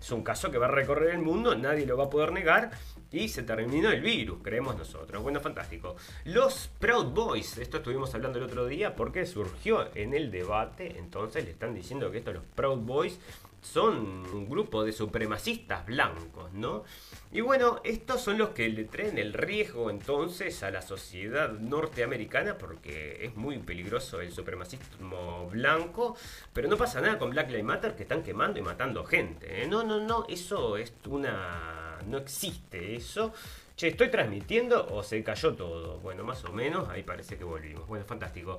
[0.00, 2.70] es un caso que va a recorrer el mundo nadie lo va a poder negar
[3.12, 5.22] y se terminó el virus, creemos nosotros.
[5.22, 5.96] Bueno, fantástico.
[6.24, 11.44] Los Proud Boys, esto estuvimos hablando el otro día porque surgió en el debate, entonces
[11.44, 13.18] le están diciendo que estos los Proud Boys
[13.62, 16.84] son un grupo de supremacistas blancos, ¿no?
[17.32, 22.58] Y bueno, estos son los que le traen el riesgo entonces a la sociedad norteamericana
[22.58, 26.16] porque es muy peligroso el supremacismo blanco,
[26.52, 29.62] pero no pasa nada con Black Lives Matter que están quemando y matando gente.
[29.62, 29.68] ¿eh?
[29.68, 31.98] No, no, no, eso es una...
[32.08, 33.32] no existe eso.
[33.76, 35.98] Che, ¿estoy transmitiendo o se cayó todo?
[36.00, 37.86] Bueno, más o menos, ahí parece que volvimos.
[37.86, 38.58] Bueno, fantástico.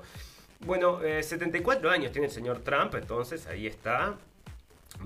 [0.60, 4.16] Bueno, eh, 74 años tiene el señor Trump, entonces ahí está.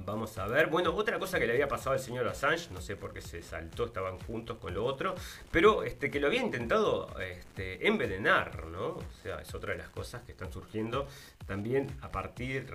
[0.04, 0.66] Vamos a ver.
[0.66, 3.42] Bueno, otra cosa que le había pasado al señor Assange, no sé por qué se
[3.42, 5.14] saltó, estaban juntos con lo otro,
[5.50, 8.88] pero este, que lo había intentado este, envenenar, ¿no?
[8.88, 11.06] O sea, es otra de las cosas que están surgiendo
[11.46, 12.66] también a partir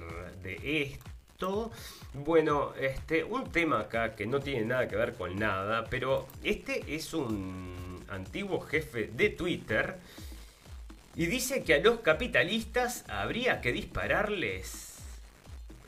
[0.41, 1.71] de esto.
[2.13, 6.95] Bueno, este, un tema acá que no tiene nada que ver con nada, pero este
[6.95, 9.97] es un antiguo jefe de Twitter
[11.15, 14.90] y dice que a los capitalistas habría que dispararles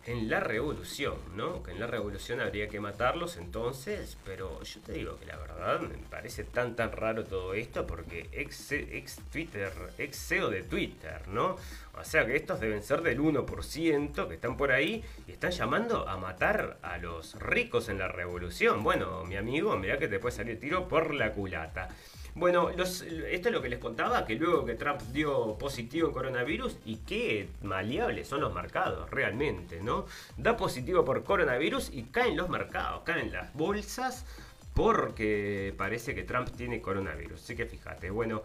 [0.05, 1.63] en la revolución, ¿no?
[1.63, 5.79] Que en la revolución habría que matarlos entonces, pero yo te digo que la verdad
[5.81, 11.27] me parece tan tan raro todo esto porque ex, ex Twitter, ex CEO de Twitter,
[11.27, 11.55] ¿no?
[11.99, 16.07] O sea que estos deben ser del 1% que están por ahí y están llamando
[16.09, 18.83] a matar a los ricos en la revolución.
[18.83, 21.89] Bueno, mi amigo, mirá que te puede salir tiro por la culata.
[22.35, 26.13] Bueno, los- esto es lo que les contaba, que luego que Trump dio positivo en
[26.13, 30.05] coronavirus y qué maleables son los mercados, realmente, ¿no?
[30.37, 34.25] Da positivo por coronavirus y caen los mercados, caen las bolsas
[34.73, 37.39] porque parece que Trump tiene coronavirus.
[37.43, 38.41] Así que fíjate, bueno,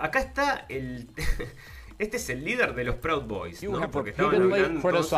[0.00, 1.08] acá está el...
[1.96, 3.78] Este es el líder de los Proud Boys, ¿no?
[3.92, 5.10] Porque estaban hablando entonces-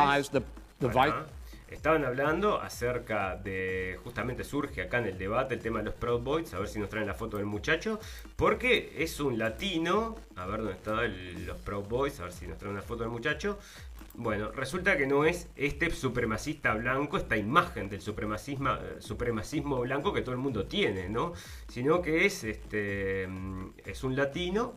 [0.78, 1.35] the, the.
[1.68, 6.20] Estaban hablando acerca de, justamente surge acá en el debate el tema de los Proud
[6.20, 7.98] Boys, a ver si nos traen la foto del muchacho,
[8.36, 12.56] porque es un latino, a ver dónde están los Proud Boys, a ver si nos
[12.58, 13.58] traen una foto del muchacho.
[14.14, 20.12] Bueno, resulta que no es este supremacista blanco, esta imagen del supremacismo, eh, supremacismo blanco
[20.12, 21.32] que todo el mundo tiene, ¿no?
[21.68, 24.76] Sino que es, este, mm, es un latino,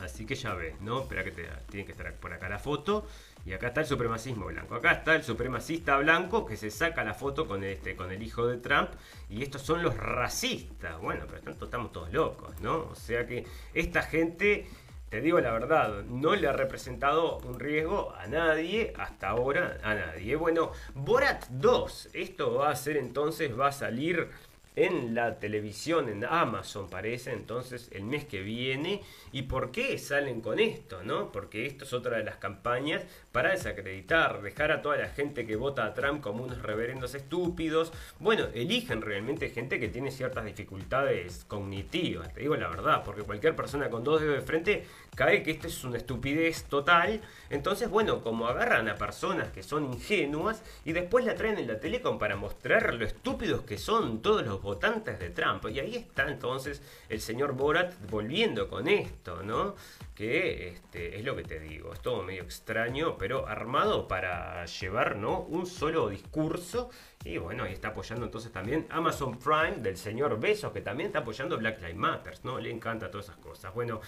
[0.00, 1.02] Así que ya ves, ¿no?
[1.02, 3.06] Espera que tiene que estar por acá la foto.
[3.50, 4.76] Y acá está el supremacismo blanco.
[4.76, 8.46] Acá está el supremacista blanco que se saca la foto con este, con el hijo
[8.46, 8.90] de Trump.
[9.28, 11.00] Y estos son los racistas.
[11.00, 12.86] Bueno, pero tanto estamos todos locos, ¿no?
[12.88, 14.68] O sea que esta gente
[15.08, 19.96] te digo la verdad, no le ha representado un riesgo a nadie, hasta ahora a
[19.96, 20.36] nadie.
[20.36, 24.30] Bueno, Borat 2, esto va a ser entonces, va a salir
[24.76, 29.02] en la televisión, en Amazon parece, entonces el mes que viene.
[29.32, 31.02] ¿Y por qué salen con esto?
[31.04, 31.32] ¿no?
[31.32, 33.02] Porque esto es otra de las campañas
[33.32, 37.92] para desacreditar, dejar a toda la gente que vota a Trump como unos reverendos estúpidos.
[38.18, 43.56] Bueno, eligen realmente gente que tiene ciertas dificultades cognitivas, te digo la verdad, porque cualquier
[43.56, 47.20] persona con dos dedos de frente cae que esto es una estupidez total.
[47.50, 51.80] Entonces, bueno, como agarran a personas que son ingenuas y después la traen en la
[51.80, 55.64] telecom para mostrar lo estúpidos que son todos los votantes de Trump.
[55.70, 59.74] Y ahí está entonces el señor Borat volviendo con esto, ¿no?
[60.14, 65.16] Que este, es lo que te digo, es todo medio extraño, pero armado para llevar,
[65.16, 65.40] ¿no?
[65.40, 66.90] Un solo discurso.
[67.24, 71.20] Y bueno, ahí está apoyando entonces también Amazon Prime del señor Besos, que también está
[71.20, 72.58] apoyando Black Lives Matter, ¿no?
[72.58, 73.74] Le encanta todas esas cosas.
[73.74, 74.00] Bueno.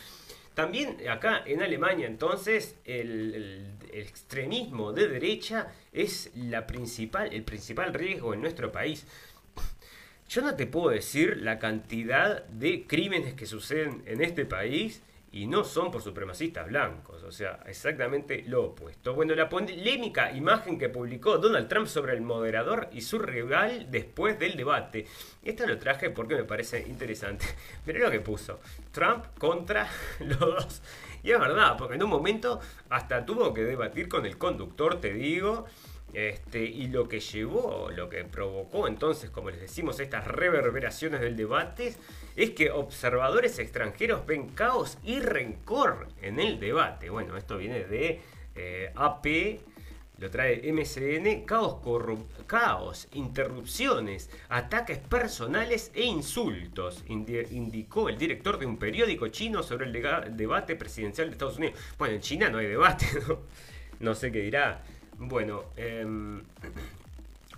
[0.54, 7.94] También acá en Alemania entonces el, el, extremismo de derecha es la principal, el principal
[7.94, 9.06] riesgo en nuestro país.
[10.32, 15.46] Yo no te puedo decir la cantidad de crímenes que suceden en este país y
[15.46, 19.12] no son por supremacistas blancos, o sea, exactamente lo opuesto.
[19.12, 24.38] Bueno, la polémica imagen que publicó Donald Trump sobre el moderador y su rival después
[24.38, 25.04] del debate.
[25.42, 27.44] Esto lo traje porque me parece interesante.
[27.84, 28.58] Mirá lo que puso.
[28.90, 29.86] Trump contra
[30.20, 30.82] los dos.
[31.22, 35.12] Y es verdad, porque en un momento hasta tuvo que debatir con el conductor, te
[35.12, 35.66] digo.
[36.14, 41.36] Este, y lo que llevó, lo que provocó entonces, como les decimos, estas reverberaciones del
[41.36, 41.94] debate,
[42.36, 47.08] es que observadores extranjeros ven caos y rencor en el debate.
[47.08, 48.20] Bueno, esto viene de
[48.54, 49.60] eh, AP,
[50.18, 51.78] lo trae MCN, caos,
[52.46, 60.36] caos, interrupciones, ataques personales e insultos, indicó el director de un periódico chino sobre el
[60.36, 61.80] debate presidencial de Estados Unidos.
[61.98, 63.40] Bueno, en China no hay debate, ¿no?
[63.98, 64.82] No sé qué dirá
[65.28, 66.42] bueno, em,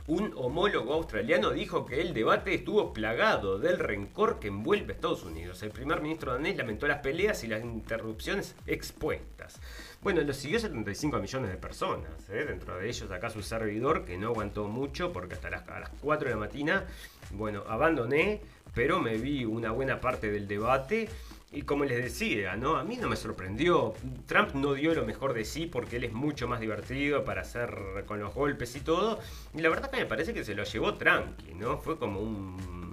[0.06, 5.24] un homólogo australiano dijo que el debate estuvo plagado del rencor que envuelve a Estados
[5.24, 5.62] Unidos.
[5.62, 9.60] El primer ministro danés lamentó las peleas y las interrupciones expuestas.
[10.02, 12.44] Bueno, lo siguió 75 millones de personas, ¿eh?
[12.44, 15.90] dentro de ellos acá su servidor, que no aguantó mucho porque hasta las, a las
[16.02, 16.84] 4 de la mañana,
[17.30, 18.42] bueno, abandoné,
[18.74, 21.08] pero me vi una buena parte del debate
[21.54, 22.76] y como les decía, ¿no?
[22.76, 23.94] A mí no me sorprendió.
[24.26, 28.04] Trump no dio lo mejor de sí porque él es mucho más divertido para hacer
[28.06, 29.20] con los golpes y todo.
[29.54, 31.78] Y la verdad que me parece que se lo llevó tranqui, ¿no?
[31.78, 32.83] Fue como un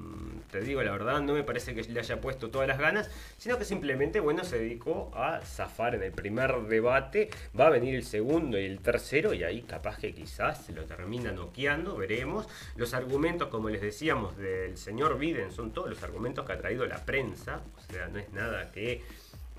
[0.51, 3.57] te digo la verdad, no me parece que le haya puesto todas las ganas, sino
[3.57, 8.03] que simplemente, bueno, se dedicó a zafar en el primer debate, va a venir el
[8.03, 12.47] segundo y el tercero, y ahí capaz que quizás se lo termina noqueando, veremos.
[12.75, 16.85] Los argumentos, como les decíamos, del señor Biden son todos los argumentos que ha traído
[16.85, 19.01] la prensa, o sea, no es nada que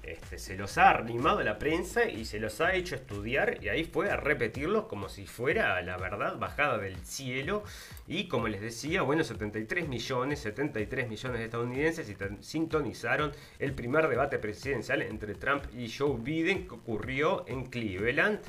[0.03, 3.85] este, se los ha animado la prensa y se los ha hecho estudiar y ahí
[3.85, 7.63] fue a repetirlos como si fuera la verdad bajada del cielo
[8.09, 14.39] y como les decía, bueno, 73 millones, 73 millones de estadounidenses sintonizaron el primer debate
[14.39, 18.41] presidencial entre Trump y Joe Biden que ocurrió en Cleveland.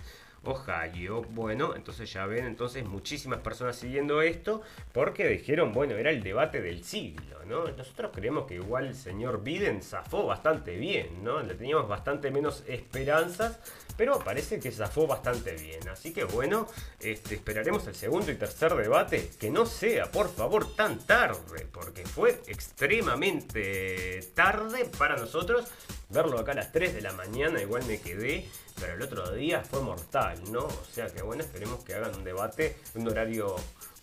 [0.44, 1.22] Ohio.
[1.30, 6.62] Bueno, entonces ya ven, entonces muchísimas personas siguiendo esto porque dijeron, bueno, era el debate
[6.62, 7.68] del siglo, ¿no?
[7.68, 11.42] Nosotros creemos que igual el señor Biden zafó bastante bien, ¿no?
[11.42, 13.60] Le teníamos bastante menos esperanzas,
[13.98, 15.88] pero parece que zafó bastante bien.
[15.88, 16.68] Así que bueno,
[17.00, 22.06] este, esperaremos el segundo y tercer debate, que no sea, por favor, tan tarde, porque
[22.06, 25.72] fue extremadamente tarde para nosotros
[26.10, 28.46] verlo acá a las 3 de la mañana, igual me quedé
[28.80, 30.66] pero el otro día fue mortal, ¿no?
[30.66, 33.56] O sea que bueno, esperemos que hagan un debate un horario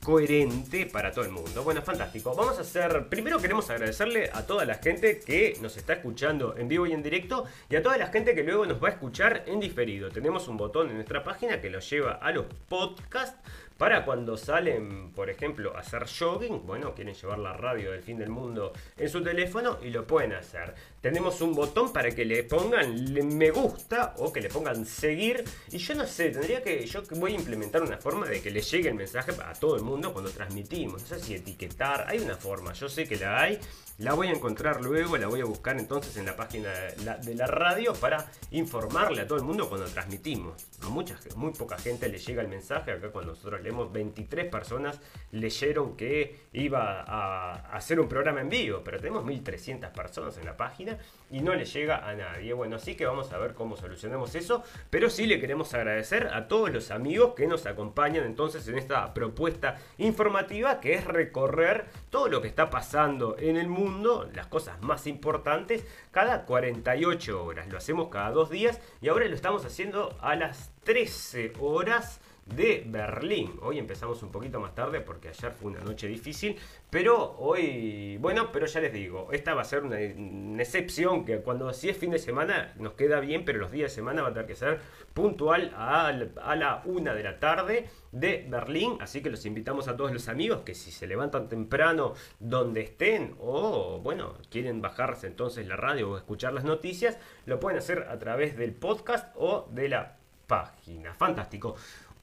[0.03, 1.63] coherente para todo el mundo.
[1.63, 2.35] Bueno, fantástico.
[2.35, 6.69] Vamos a hacer, primero queremos agradecerle a toda la gente que nos está escuchando en
[6.69, 9.45] vivo y en directo y a toda la gente que luego nos va a escuchar
[9.47, 10.11] en diferido.
[10.11, 13.39] Tenemos un botón en nuestra página que los lleva a los podcasts
[13.81, 18.19] para cuando salen, por ejemplo, a hacer jogging, bueno, quieren llevar la radio del fin
[18.19, 20.75] del mundo en su teléfono y lo pueden hacer.
[21.01, 22.95] Tenemos un botón para que le pongan
[23.39, 25.43] me gusta o que le pongan seguir.
[25.71, 28.61] Y yo no sé, tendría que, yo voy a implementar una forma de que le
[28.61, 31.01] llegue el mensaje a todo el mundo cuando transmitimos.
[31.01, 33.59] No sé si etiquetar, hay una forma, yo sé que la hay.
[34.01, 37.47] La voy a encontrar luego, la voy a buscar entonces en la página de la,
[37.47, 40.67] radio para informarle a todo el mundo cuando transmitimos.
[40.81, 44.47] A mucha, muy poca gente le llega el mensaje acá cuando nosotros le tenemos 23
[44.47, 50.45] personas leyeron que iba a hacer un programa en vivo, pero tenemos 1300 personas en
[50.45, 50.99] la página
[51.31, 52.53] y no le llega a nadie.
[52.53, 56.49] Bueno, así que vamos a ver cómo solucionamos eso, pero sí le queremos agradecer a
[56.49, 62.27] todos los amigos que nos acompañan entonces en esta propuesta informativa que es recorrer todo
[62.27, 67.69] lo que está pasando en el mundo, las cosas más importantes, cada 48 horas.
[67.69, 72.20] Lo hacemos cada dos días y ahora lo estamos haciendo a las 13 horas
[72.55, 73.59] de Berlín.
[73.63, 76.57] Hoy empezamos un poquito más tarde porque ayer fue una noche difícil,
[76.91, 81.73] pero hoy, bueno, pero ya les digo, esta va a ser una, excepción que cuando
[81.73, 84.33] si es fin de semana nos queda bien, pero los días de semana va a
[84.33, 84.81] tener que ser
[85.15, 90.13] puntual a la una de la tarde de Berlín, así que los invitamos a todos
[90.13, 95.77] los amigos que si se levantan temprano donde estén o bueno, quieren bajarse entonces la
[95.77, 100.17] radio o escuchar las noticias, lo pueden hacer a través del podcast o de la
[100.47, 101.15] página.
[101.15, 101.77] Fantástico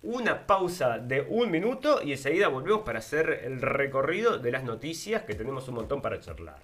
[0.08, 5.24] una pausa de un minuto y enseguida volvemos para hacer el recorrido de las noticias
[5.24, 6.60] que tenemos un montón para charlar.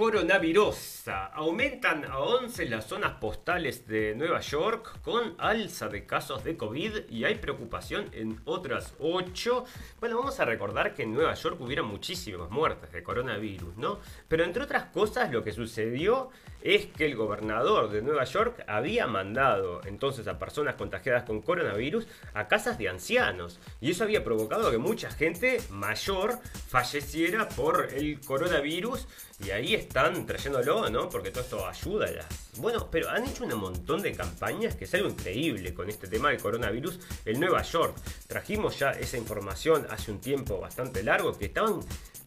[0.00, 1.08] Coronavirus.
[1.34, 7.10] Aumentan a 11 las zonas postales de Nueva York con alza de casos de COVID
[7.10, 9.66] y hay preocupación en otras 8.
[10.00, 13.98] Bueno, vamos a recordar que en Nueva York hubiera muchísimas muertes de coronavirus, ¿no?
[14.26, 16.30] Pero entre otras cosas lo que sucedió
[16.62, 22.06] es que el gobernador de Nueva York había mandado entonces a personas contagiadas con coronavirus
[22.34, 23.58] a casas de ancianos.
[23.80, 26.38] Y eso había provocado que mucha gente mayor
[26.68, 29.06] falleciera por el coronavirus.
[29.44, 31.08] Y ahí están trayéndolo, ¿no?
[31.08, 32.26] Porque todo esto ayuda a.
[32.60, 36.28] Bueno, pero han hecho un montón de campañas que es algo increíble con este tema
[36.28, 37.96] del coronavirus en Nueva York.
[38.26, 41.80] Trajimos ya esa información hace un tiempo bastante largo que estaban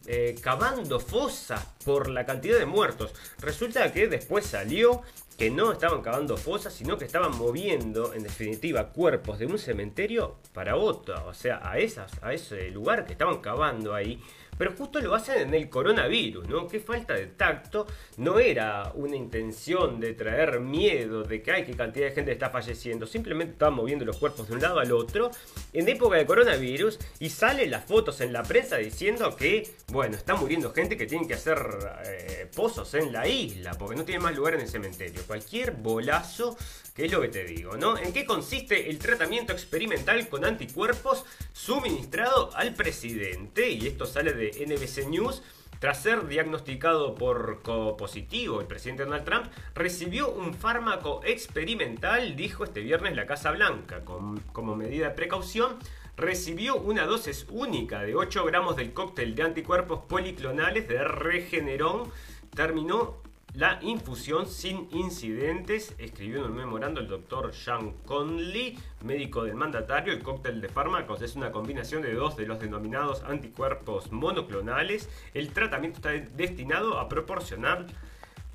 [0.06, 3.14] eh, cavando fosas por la cantidad de muertos.
[3.38, 5.02] Resulta que después salió
[5.38, 10.36] que no estaban cavando fosas, sino que estaban moviendo, en definitiva, cuerpos de un cementerio
[10.52, 11.26] para otro.
[11.26, 14.20] O sea, a, esas, a ese lugar que estaban cavando ahí
[14.56, 16.68] pero justo lo hacen en el coronavirus, ¿no?
[16.68, 17.86] Qué falta de tacto.
[18.16, 22.50] No era una intención de traer miedo de que hay qué cantidad de gente está
[22.50, 23.06] falleciendo.
[23.06, 25.30] Simplemente estaban moviendo los cuerpos de un lado al otro
[25.72, 30.34] en época de coronavirus y salen las fotos en la prensa diciendo que, bueno, está
[30.34, 31.58] muriendo gente que tiene que hacer
[32.06, 35.22] eh, pozos en la isla porque no tiene más lugar en el cementerio.
[35.26, 36.56] Cualquier bolazo
[36.94, 37.98] ¿Qué es lo que te digo, ¿no?
[37.98, 43.68] ¿En qué consiste el tratamiento experimental con anticuerpos suministrado al presidente?
[43.68, 45.42] Y esto sale de NBC News.
[45.80, 47.62] Tras ser diagnosticado por
[47.98, 54.02] positivo, el presidente Donald Trump recibió un fármaco experimental, dijo este viernes la Casa Blanca.
[54.04, 55.80] como medida de precaución,
[56.16, 62.12] recibió una dosis única de 8 gramos del cóctel de anticuerpos policlonales de Regeneron.
[62.54, 63.20] Terminó
[63.54, 70.12] la infusión sin incidentes, escribió en un memorando el doctor Sean Conley, médico del mandatario.
[70.12, 75.08] El cóctel de fármacos es una combinación de dos de los denominados anticuerpos monoclonales.
[75.34, 77.86] El tratamiento está destinado a proporcionar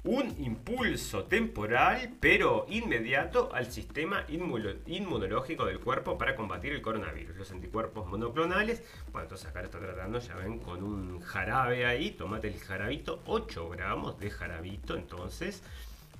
[0.09, 7.37] un impulso temporal pero inmediato al sistema inmunológico del cuerpo para combatir el coronavirus.
[7.37, 8.81] Los anticuerpos monoclonales,
[9.11, 13.21] bueno, entonces acá lo está tratando, ya ven, con un jarabe ahí, tomate el jarabito,
[13.27, 15.61] 8 gramos de jarabito, entonces,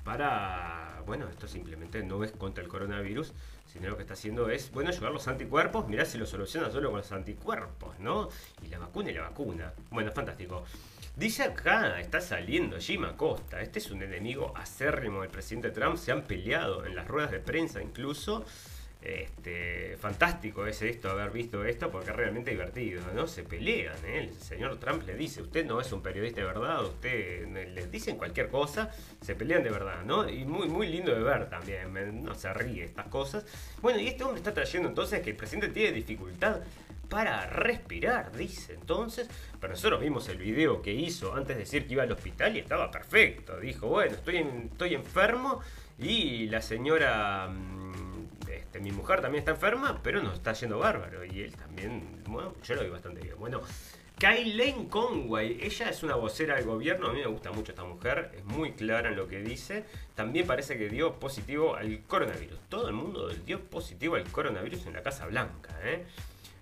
[0.03, 3.33] para, bueno, esto simplemente no es contra el coronavirus,
[3.65, 6.91] sino lo que está haciendo es, bueno, ayudar los anticuerpos, mirá si lo soluciona solo
[6.91, 8.29] con los anticuerpos, ¿no?
[8.63, 9.73] Y la vacuna y la vacuna.
[9.89, 10.63] Bueno, fantástico.
[11.19, 13.59] Dice acá, está saliendo Jim Acosta.
[13.59, 15.97] Este es un enemigo acérrimo del presidente Trump.
[15.97, 18.45] Se han peleado en las ruedas de prensa incluso.
[19.01, 23.27] Este, fantástico es esto, haber visto esto, porque es realmente divertido, ¿no?
[23.27, 24.19] Se pelean, ¿eh?
[24.19, 28.17] El señor Trump le dice, usted no es un periodista de verdad, usted les dicen
[28.17, 28.89] cualquier cosa,
[29.19, 30.29] se pelean de verdad, ¿no?
[30.29, 33.45] Y muy, muy lindo de ver también, no se ríe estas cosas.
[33.81, 36.61] Bueno, y este hombre está trayendo entonces que el presidente tiene dificultad
[37.09, 39.27] para respirar, dice entonces.
[39.59, 42.59] Pero nosotros vimos el video que hizo antes de decir que iba al hospital y
[42.59, 43.59] estaba perfecto.
[43.59, 44.37] Dijo, bueno, estoy,
[44.71, 45.61] estoy enfermo
[45.97, 47.47] y la señora...
[47.47, 48.09] Mm,
[48.49, 51.25] este, mi mujer también está enferma, pero nos está yendo bárbaro.
[51.25, 53.35] Y él también, bueno, yo lo vi bastante bien.
[53.37, 53.61] Bueno,
[54.19, 58.31] Kayleen Conway, ella es una vocera del gobierno, a mí me gusta mucho esta mujer,
[58.35, 59.85] es muy clara en lo que dice.
[60.13, 62.59] También parece que dio positivo al coronavirus.
[62.67, 66.05] Todo el mundo dio positivo al coronavirus en la Casa Blanca, ¿eh?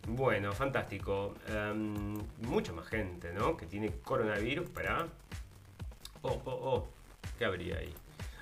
[0.07, 1.35] Bueno, fantástico.
[1.49, 3.55] Um, mucha más gente, ¿no?
[3.55, 5.07] Que tiene coronavirus para...
[6.21, 6.87] Oh, oh, oh.
[7.37, 7.93] ¿Qué habría ahí?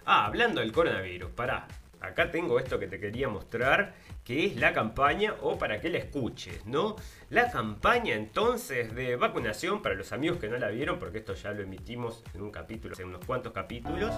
[0.06, 1.68] Ah, hablando del coronavirus, pará
[2.06, 3.94] acá tengo esto que te quería mostrar,
[4.24, 6.96] que es la campaña o para que la escuches, ¿no?
[7.30, 11.52] La campaña entonces de vacunación para los amigos que no la vieron, porque esto ya
[11.52, 14.14] lo emitimos en un capítulo, en unos cuantos capítulos.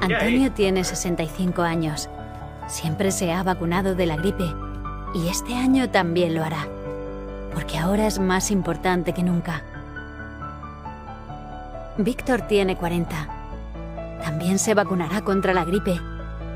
[0.00, 2.08] Antonio tiene 65 años.
[2.68, 4.44] Siempre se ha vacunado de la gripe
[5.14, 6.66] y este año también lo hará,
[7.54, 9.62] porque ahora es más importante que nunca.
[11.96, 13.16] Víctor tiene 40.
[14.22, 16.00] También se vacunará contra la gripe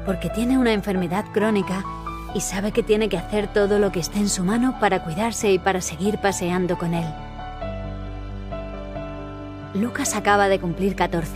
[0.04, 1.84] porque tiene una enfermedad crónica
[2.34, 5.52] y sabe que tiene que hacer todo lo que esté en su mano para cuidarse
[5.52, 7.04] y para seguir paseando con él.
[9.74, 11.30] Lucas acaba de cumplir 14.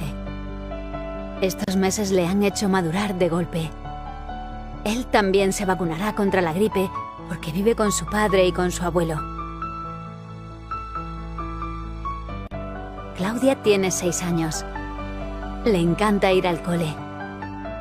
[1.41, 3.71] Estos meses le han hecho madurar de golpe.
[4.85, 6.89] Él también se vacunará contra la gripe
[7.29, 9.17] porque vive con su padre y con su abuelo.
[13.17, 14.65] Claudia tiene 6 años.
[15.65, 16.95] Le encanta ir al cole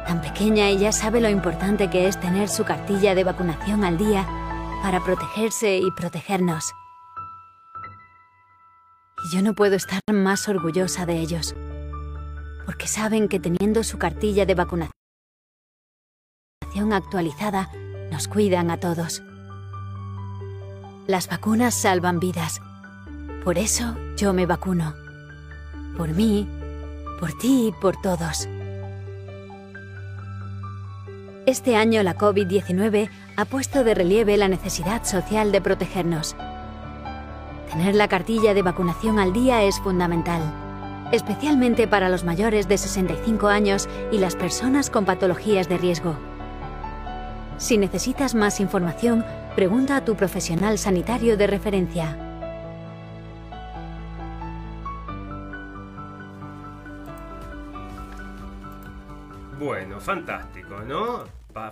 [0.05, 4.27] Tan pequeña ella sabe lo importante que es tener su cartilla de vacunación al día
[4.83, 6.73] para protegerse y protegernos.
[9.25, 11.55] Y yo no puedo estar más orgullosa de ellos,
[12.67, 14.93] porque saben que teniendo su cartilla de vacunación
[16.91, 17.71] actualizada,
[18.11, 19.23] nos cuidan a todos.
[21.07, 22.61] Las vacunas salvan vidas.
[23.43, 24.95] Por eso yo me vacuno.
[25.95, 26.49] Por mí,
[27.19, 28.49] por ti y por todos.
[31.45, 36.35] Este año la COVID-19 ha puesto de relieve la necesidad social de protegernos.
[37.69, 40.41] Tener la cartilla de vacunación al día es fundamental,
[41.11, 46.15] especialmente para los mayores de 65 años y las personas con patologías de riesgo.
[47.57, 49.23] Si necesitas más información,
[49.55, 52.17] pregunta a tu profesional sanitario de referencia.
[59.57, 61.23] Bueno, fantástico, ¿no?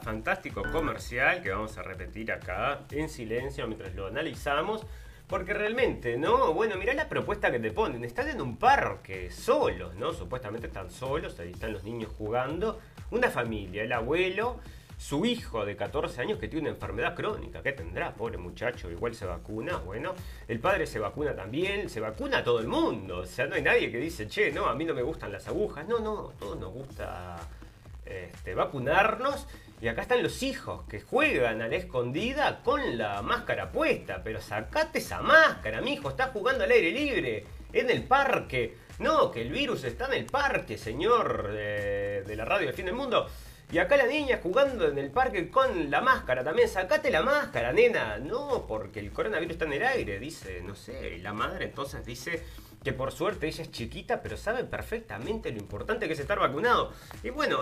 [0.02, 4.86] Fantástico comercial que vamos a repetir acá en silencio mientras lo analizamos.
[5.28, 6.54] Porque realmente, ¿no?
[6.54, 8.06] Bueno, mirá la propuesta que te ponen.
[8.06, 10.14] Están en un parque, solos, ¿no?
[10.14, 12.80] Supuestamente están solos, ahí están los niños jugando.
[13.12, 14.60] Una familia, el abuelo,
[15.04, 17.62] su hijo de 14 años que tiene una enfermedad crónica.
[17.62, 18.14] ¿Qué tendrá?
[18.14, 19.76] Pobre muchacho, igual se vacuna.
[19.80, 20.16] Bueno,
[20.47, 23.18] el padre se vacuna también, se vacuna a todo el mundo.
[23.18, 25.45] O sea, no hay nadie que dice, che, no, a mí no me gustan las
[25.49, 25.86] agujas.
[25.89, 27.38] No, no, todos nos gusta
[28.06, 29.45] este, vacunarnos.
[29.82, 34.24] Y acá están los hijos que juegan a la escondida con la máscara puesta.
[34.24, 38.78] Pero sacate esa máscara, mi hijo, está jugando al aire libre, en el parque.
[38.99, 42.86] No, que el virus está en el parque, señor de, de la radio del fin
[42.86, 43.28] del mundo.
[43.74, 46.70] Y acá la niña jugando en el parque con la máscara también.
[46.70, 48.20] Sacate la máscara, nena.
[48.20, 51.18] No, porque el coronavirus está en el aire, dice, no sé.
[51.18, 52.44] La madre entonces dice,
[52.84, 56.94] que por suerte ella es chiquita, pero sabe perfectamente lo importante que es estar vacunado.
[57.24, 57.62] Y bueno,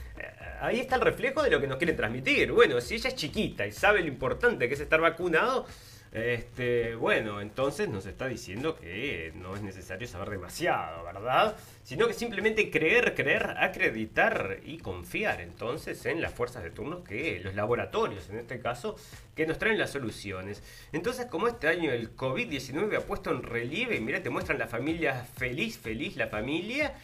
[0.60, 2.52] ahí está el reflejo de lo que nos quieren transmitir.
[2.52, 5.64] Bueno, si ella es chiquita y sabe lo importante que es estar vacunado,
[6.12, 11.56] este, bueno, entonces nos está diciendo que no es necesario saber demasiado, ¿verdad?
[11.82, 17.40] Sino que simplemente creer, creer, acreditar y confiar entonces en las fuerzas de turno que
[17.40, 18.96] los laboratorios, en este caso,
[19.34, 20.62] que nos traen las soluciones.
[20.92, 25.26] Entonces, como este año el COVID-19 ha puesto en relieve, mira, te muestran la familia
[25.36, 26.94] feliz, feliz la familia,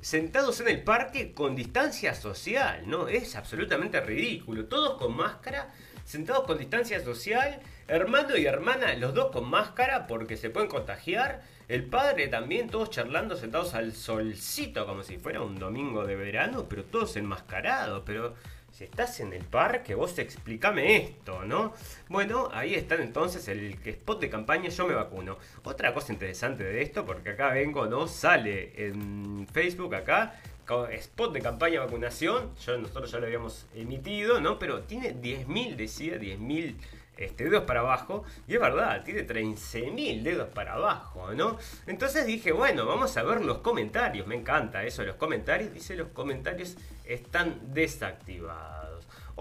[0.00, 3.08] sentados en el parque con distancia social, ¿no?
[3.08, 5.72] Es absolutamente ridículo, todos con máscara,
[6.10, 11.42] sentados con distancia social Hermano y hermana, los dos con máscara porque se pueden contagiar.
[11.66, 16.66] El padre también, todos charlando sentados al solcito como si fuera un domingo de verano,
[16.68, 18.04] pero todos enmascarados.
[18.06, 18.36] Pero
[18.70, 21.74] si estás en el parque, vos explícame esto, ¿no?
[22.08, 25.38] Bueno, ahí están entonces el spot de campaña Yo me vacuno.
[25.64, 28.06] Otra cosa interesante de esto, porque acá vengo, ¿no?
[28.06, 30.40] Sale en Facebook acá
[30.92, 34.58] spot de campaña de vacunación, nosotros ya lo habíamos emitido, ¿no?
[34.58, 36.76] Pero tiene 10.000, decía, 10.000
[37.16, 38.24] este, dedos para abajo.
[38.48, 41.58] Y es verdad, tiene 13.000 dedos para abajo, ¿no?
[41.86, 44.26] Entonces dije, bueno, vamos a ver los comentarios.
[44.26, 45.72] Me encanta eso, los comentarios.
[45.72, 48.89] Dice, los comentarios están desactivados.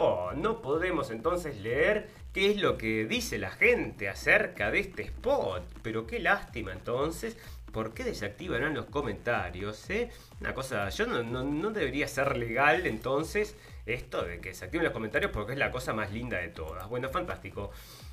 [0.01, 5.03] Oh, no podemos entonces leer qué es lo que dice la gente acerca de este
[5.03, 5.61] spot.
[5.81, 7.35] Pero qué lástima entonces.
[7.73, 9.89] ¿Por qué desactivarán los comentarios?
[9.89, 10.09] Eh?
[10.39, 15.31] Una cosa, yo no, no, debería ser legal entonces esto de que desactiven los comentarios
[15.33, 16.87] porque es la cosa más linda de todas.
[16.87, 17.71] Bueno, fantástico.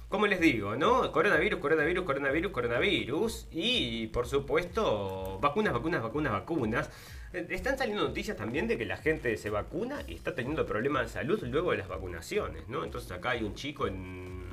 [0.09, 1.11] Como les digo, ¿no?
[1.11, 3.49] Coronavirus, coronavirus, coronavirus, coronavirus.
[3.51, 6.91] Y por supuesto, vacunas, vacunas, vacunas, vacunas.
[7.33, 11.03] Eh, están saliendo noticias también de que la gente se vacuna y está teniendo problemas
[11.03, 12.85] de salud luego de las vacunaciones, ¿no?
[12.85, 14.47] Entonces acá hay un chico en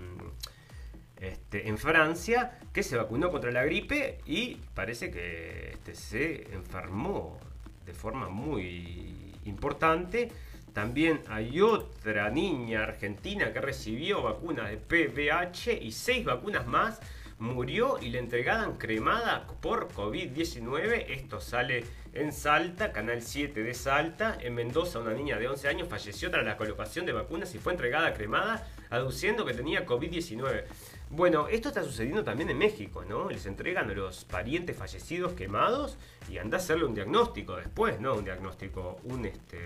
[1.23, 7.39] este, en Francia que se vacunó contra la gripe y parece que este, se enfermó
[7.85, 10.31] de forma muy importante.
[10.73, 16.99] También hay otra niña argentina que recibió vacunas de PVH y seis vacunas más
[17.37, 21.05] murió y le entregaban cremada por COVID-19.
[21.09, 24.37] Esto sale en Salta, Canal 7 de Salta.
[24.39, 27.73] En Mendoza, una niña de 11 años falleció tras la colocación de vacunas y fue
[27.73, 30.63] entregada cremada, aduciendo que tenía COVID-19.
[31.09, 33.29] Bueno, esto está sucediendo también en México, ¿no?
[33.29, 35.97] Les entregan a los parientes fallecidos quemados
[36.31, 38.15] y anda a hacerle un diagnóstico después, ¿no?
[38.15, 39.59] Un diagnóstico, un este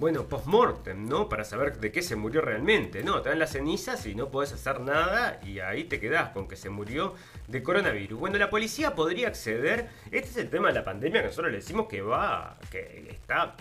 [0.00, 1.28] bueno, post-mortem, ¿no?
[1.28, 3.20] Para saber de qué se murió realmente, ¿no?
[3.20, 6.56] Te dan las cenizas y no podés hacer nada y ahí te quedás con que
[6.56, 7.14] se murió
[7.48, 8.18] de coronavirus.
[8.18, 11.58] Bueno, la policía podría acceder, este es el tema de la pandemia que nosotros le
[11.58, 13.54] decimos que va, que está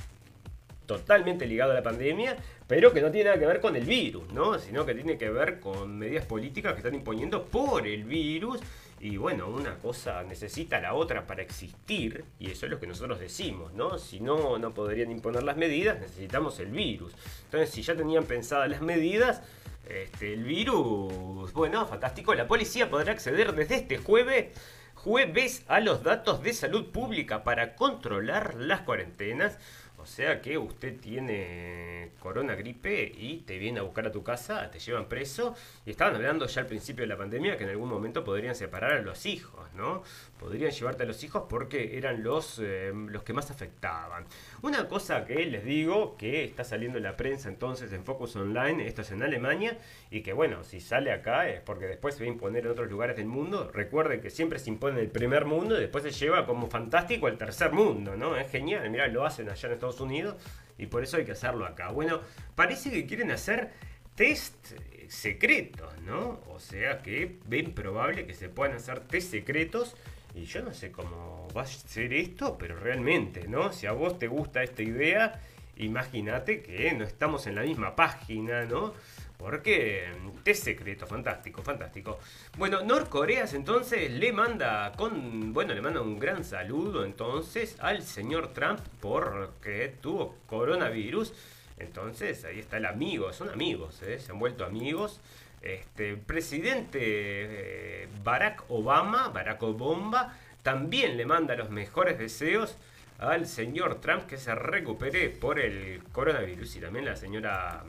[0.85, 2.37] totalmente ligado a la pandemia,
[2.67, 4.57] pero que no tiene nada que ver con el virus, ¿no?
[4.59, 8.61] Sino que tiene que ver con medidas políticas que están imponiendo por el virus
[8.99, 13.19] y bueno, una cosa necesita la otra para existir, y eso es lo que nosotros
[13.19, 13.97] decimos, ¿no?
[13.97, 17.13] Si no, no podrían imponer las medidas, necesitamos el virus.
[17.45, 19.41] Entonces, si ya tenían pensadas las medidas,
[19.87, 24.47] este, el virus, bueno, fantástico, la policía podrá acceder desde este jueves,
[24.95, 29.57] jueves a los datos de salud pública para controlar las cuarentenas.
[30.01, 34.69] O sea que usted tiene corona gripe y te viene a buscar a tu casa,
[34.71, 35.55] te llevan preso.
[35.85, 38.93] Y estaban hablando ya al principio de la pandemia que en algún momento podrían separar
[38.93, 40.03] a los hijos, ¿no?
[40.39, 44.25] Podrían llevarte a los hijos porque eran los, eh, los que más afectaban.
[44.61, 48.87] Una cosa que les digo, que está saliendo en la prensa entonces en Focus Online,
[48.87, 49.77] esto es en Alemania,
[50.11, 52.89] y que bueno, si sale acá es porque después se va a imponer en otros
[52.89, 53.69] lugares del mundo.
[53.73, 57.37] Recuerden que siempre se impone el primer mundo y después se lleva como fantástico al
[57.37, 58.35] tercer mundo, ¿no?
[58.37, 60.35] Es genial, mirá, lo hacen allá en Estados Unidos
[60.77, 61.89] y por eso hay que hacerlo acá.
[61.89, 62.21] Bueno,
[62.55, 63.71] parece que quieren hacer
[64.15, 64.73] test
[65.07, 66.41] secretos, ¿no?
[66.49, 69.95] O sea que ven probable que se puedan hacer test secretos
[70.35, 73.73] y yo no sé cómo va a ser esto, pero realmente, ¿no?
[73.73, 75.41] Si a vos te gusta esta idea,
[75.77, 78.93] imagínate que no estamos en la misma página, ¿no?
[79.39, 80.11] Porque
[80.43, 82.19] es secreto, fantástico, fantástico.
[82.57, 88.51] Bueno, Norcoreas entonces le manda con, bueno, le manda un gran saludo entonces al señor
[88.51, 91.31] Trump porque tuvo coronavirus.
[91.77, 94.19] Entonces ahí está el amigo, son amigos, ¿eh?
[94.19, 95.21] se han vuelto amigos.
[95.61, 102.75] Este presidente eh, Barack Obama, Barack Obama, también le manda los mejores deseos
[103.19, 107.85] al señor Trump que se recupere por el coronavirus y también la señora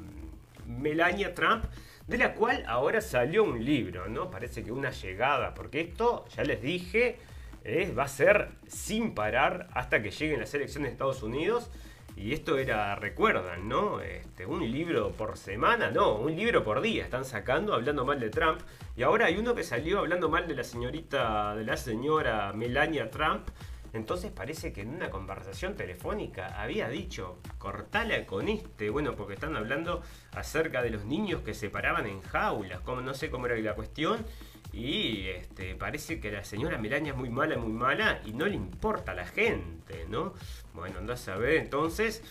[0.78, 1.64] Melania Trump,
[2.06, 4.30] de la cual ahora salió un libro, ¿no?
[4.30, 7.18] Parece que una llegada, porque esto, ya les dije,
[7.64, 11.70] eh, va a ser sin parar hasta que lleguen las elecciones de Estados Unidos.
[12.16, 14.00] Y esto era, recuerdan, ¿no?
[14.00, 18.28] Este, un libro por semana, no, un libro por día están sacando hablando mal de
[18.30, 18.60] Trump.
[18.96, 23.10] Y ahora hay uno que salió hablando mal de la señorita, de la señora Melania
[23.10, 23.48] Trump,
[23.92, 29.56] entonces parece que en una conversación telefónica había dicho, cortala con este, bueno, porque están
[29.56, 33.56] hablando acerca de los niños que se paraban en jaulas, como no sé cómo era
[33.56, 34.24] la cuestión,
[34.72, 38.54] y este, parece que la señora Melania es muy mala, muy mala, y no le
[38.54, 40.34] importa a la gente, ¿no?
[40.74, 42.22] Bueno, andás a ver, entonces...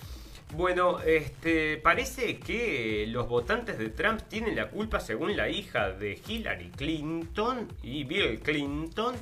[0.56, 6.20] Bueno, este, parece que los votantes de Trump tienen la culpa según la hija de
[6.28, 9.16] Hillary Clinton y Bill Clinton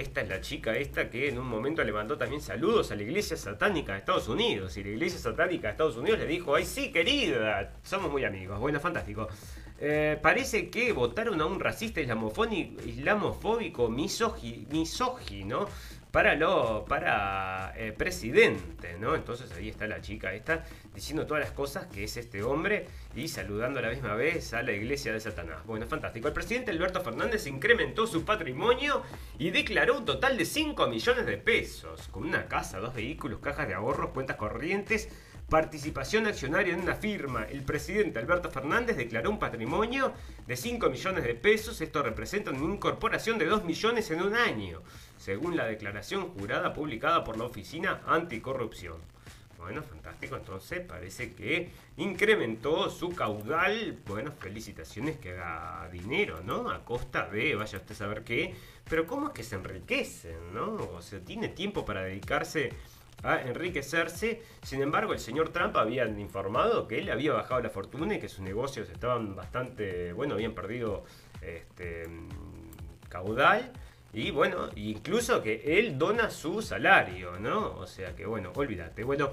[0.00, 3.02] esta es la chica esta que en un momento le mandó también saludos a la
[3.02, 4.76] iglesia satánica de Estados Unidos.
[4.76, 8.58] Y la iglesia satánica de Estados Unidos le dijo, ay sí, querida, somos muy amigos.
[8.58, 9.28] Bueno, fantástico.
[9.78, 15.66] Eh, parece que votaron a un racista islamofóbico misógino
[16.10, 19.14] para lo para eh, presidente, ¿no?
[19.14, 23.28] Entonces ahí está la chica esta diciendo todas las cosas que es este hombre y
[23.28, 25.64] saludando a la misma vez a la iglesia de Satanás.
[25.64, 26.28] Bueno, fantástico.
[26.28, 29.02] El presidente Alberto Fernández incrementó su patrimonio
[29.38, 33.68] y declaró un total de 5 millones de pesos, con una casa, dos vehículos, cajas
[33.68, 35.08] de ahorros, cuentas corrientes,
[35.48, 37.44] participación accionaria en una firma.
[37.44, 40.12] El presidente Alberto Fernández declaró un patrimonio
[40.46, 41.80] de 5 millones de pesos.
[41.80, 44.82] Esto representa una incorporación de 2 millones en un año,
[45.18, 48.96] según la declaración jurada publicada por la Oficina Anticorrupción.
[49.60, 50.36] Bueno, fantástico.
[50.36, 53.98] Entonces parece que incrementó su caudal.
[54.06, 56.70] Bueno, felicitaciones que haga dinero, ¿no?
[56.70, 58.54] A costa de, vaya usted a saber qué.
[58.88, 60.74] Pero ¿cómo es que se enriquecen, no?
[60.94, 62.72] O sea, tiene tiempo para dedicarse
[63.22, 64.42] a enriquecerse.
[64.62, 68.28] Sin embargo, el señor Trump había informado que él había bajado la fortuna y que
[68.28, 71.04] sus negocios estaban bastante, bueno, habían perdido
[71.42, 72.08] este,
[73.08, 73.72] caudal.
[74.12, 77.76] Y bueno, incluso que él dona su salario, ¿no?
[77.76, 79.04] O sea que bueno, olvídate.
[79.04, 79.30] Bueno,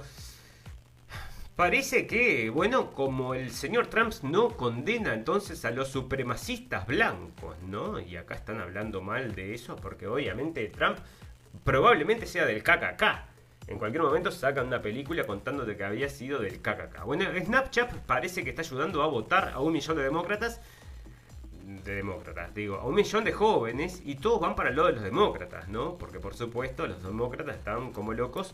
[1.55, 7.99] parece que, bueno, como el señor Trump no condena entonces a los supremacistas blancos, ¿no?
[7.99, 10.99] Y acá están hablando mal de eso porque obviamente Trump
[11.63, 13.03] probablemente sea del KKK.
[13.67, 17.03] En cualquier momento sacan una película contándote que había sido del KKK.
[17.03, 20.61] Bueno, Snapchat parece que está ayudando a votar a un millón de demócratas
[21.88, 24.95] de demócratas, digo, a un millón de jóvenes y todos van para el lado de
[24.95, 25.97] los demócratas, ¿no?
[25.97, 28.53] Porque por supuesto los demócratas están como locos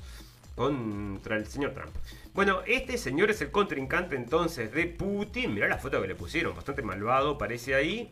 [0.55, 1.93] contra el señor Trump.
[2.33, 5.53] Bueno, este señor es el contrincante entonces de Putin.
[5.53, 8.09] Mirá la foto que le pusieron, bastante malvado parece ahí.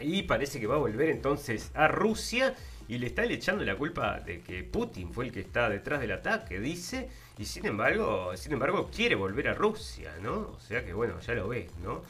[0.00, 2.54] Y parece que va a volver entonces a Rusia
[2.88, 6.12] y le está echando la culpa de que Putin fue el que está detrás del
[6.12, 10.50] ataque, dice, y sin embargo, sin embargo quiere volver a Rusia, ¿no?
[10.54, 12.02] O sea que bueno, ya lo ves, ¿no?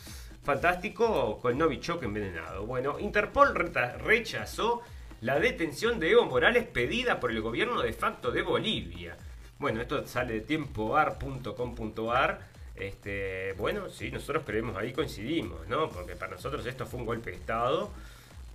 [0.43, 2.67] Fantástico con Novichok envenenado.
[2.67, 4.83] Bueno, Interpol rechazó
[5.21, 9.17] la detención de Evo Morales pedida por el gobierno de facto de Bolivia.
[9.61, 12.41] Bueno, esto sale de tiempoar.com.ar.
[12.75, 15.89] Este, bueno, sí, nosotros creemos ahí coincidimos, ¿no?
[15.89, 17.93] Porque para nosotros esto fue un golpe de Estado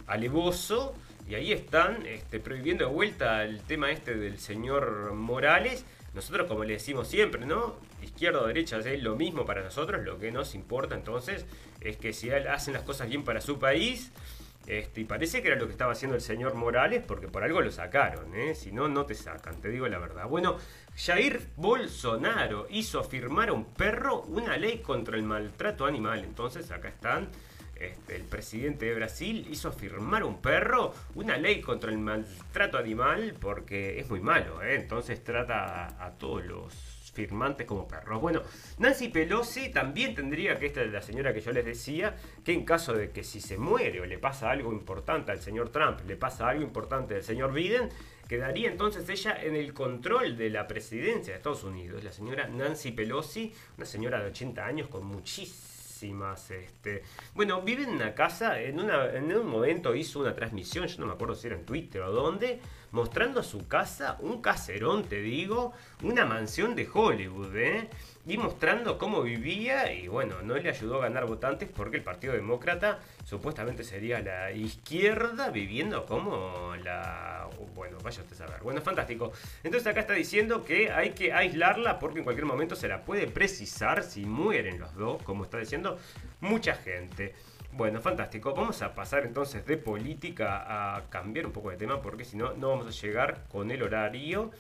[0.08, 0.94] alevoso
[1.30, 5.86] y ahí están este, prohibiendo de vuelta el tema este del señor Morales.
[6.14, 7.76] Nosotros, como le decimos siempre, ¿no?
[8.02, 10.04] Izquierda o derecha es lo mismo para nosotros.
[10.04, 11.46] Lo que nos importa entonces
[11.90, 14.12] es que si hacen las cosas bien para su país,
[14.68, 17.62] este, y parece que era lo que estaba haciendo el señor Morales, porque por algo
[17.62, 18.54] lo sacaron, ¿eh?
[18.54, 20.28] si no, no te sacan, te digo la verdad.
[20.28, 20.58] Bueno,
[20.98, 26.24] Jair Bolsonaro hizo firmar a un perro una ley contra el maltrato animal.
[26.26, 27.30] Entonces acá están
[27.80, 33.36] este, el presidente de Brasil hizo firmar un perro una ley contra el maltrato animal
[33.40, 34.76] porque es muy malo, ¿eh?
[34.76, 36.74] entonces trata a, todos los
[37.18, 38.22] firmantes como perros.
[38.22, 38.44] Bueno,
[38.78, 42.16] Nancy Pelosi también tendría, que esta es la señora que yo les decía,
[42.46, 45.70] que en caso de que si se muere o le pasa algo importante al señor
[45.70, 47.90] Trump, le pasa algo importante al señor Biden,
[48.30, 52.04] quedaría entonces ella en el control de la presidencia de Estados Unidos.
[52.04, 57.90] La señora Nancy Pelosi, una señora de 80 años con muchísimo este, bueno, vive en
[57.90, 61.48] una casa, en, una, en un momento hizo una transmisión, yo no me acuerdo si
[61.48, 62.60] era en Twitter o dónde,
[62.92, 65.74] mostrando su casa, un caserón, te digo,
[66.04, 67.90] una mansión de Hollywood, ¿eh?
[68.28, 72.34] Y mostrando cómo vivía y bueno, no le ayudó a ganar votantes porque el Partido
[72.34, 77.48] Demócrata supuestamente sería la izquierda viviendo como la...
[77.74, 78.62] Bueno, vaya usted a saber.
[78.62, 79.32] Bueno, fantástico.
[79.64, 83.28] Entonces acá está diciendo que hay que aislarla porque en cualquier momento se la puede
[83.28, 85.98] precisar si mueren los dos, como está diciendo
[86.42, 87.34] mucha gente.
[87.72, 88.54] Bueno, fantástico.
[88.54, 92.54] Vamos a pasar entonces de política a cambiar un poco de tema porque si no,
[92.54, 94.52] no vamos a llegar con el horario.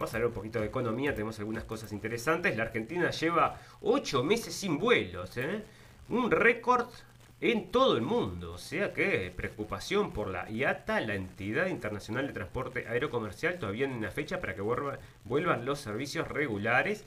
[0.00, 2.56] Vamos a hablar un poquito de economía, tenemos algunas cosas interesantes.
[2.56, 5.62] La Argentina lleva ocho meses sin vuelos, ¿eh?
[6.08, 6.86] un récord
[7.42, 8.54] en todo el mundo.
[8.54, 13.92] O sea que preocupación por la IATA, la Entidad Internacional de Transporte Aerocomercial, todavía en
[13.92, 17.04] una fecha para que vuelvan los servicios regulares.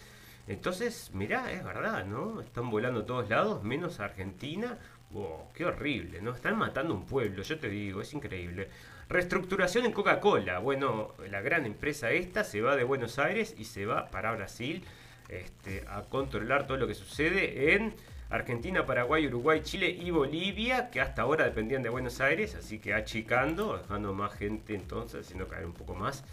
[0.48, 2.41] Entonces, mirá, es verdad, ¿no?
[2.41, 4.78] Están volando a todos lados, menos a Argentina.
[5.14, 6.32] Wow, qué horrible, ¿no?
[6.32, 8.68] Están matando un pueblo, yo te digo, es increíble.
[9.09, 10.57] Reestructuración en Coca-Cola.
[10.57, 14.84] Bueno, la gran empresa esta se va de Buenos Aires y se va para Brasil
[15.30, 17.93] este, a controlar todo lo que sucede en
[18.32, 22.95] Argentina, Paraguay, Uruguay, Chile y Bolivia, que hasta ahora dependían de Buenos Aires, así que
[22.95, 26.24] achicando, dejando más gente entonces, haciendo caer un poco más.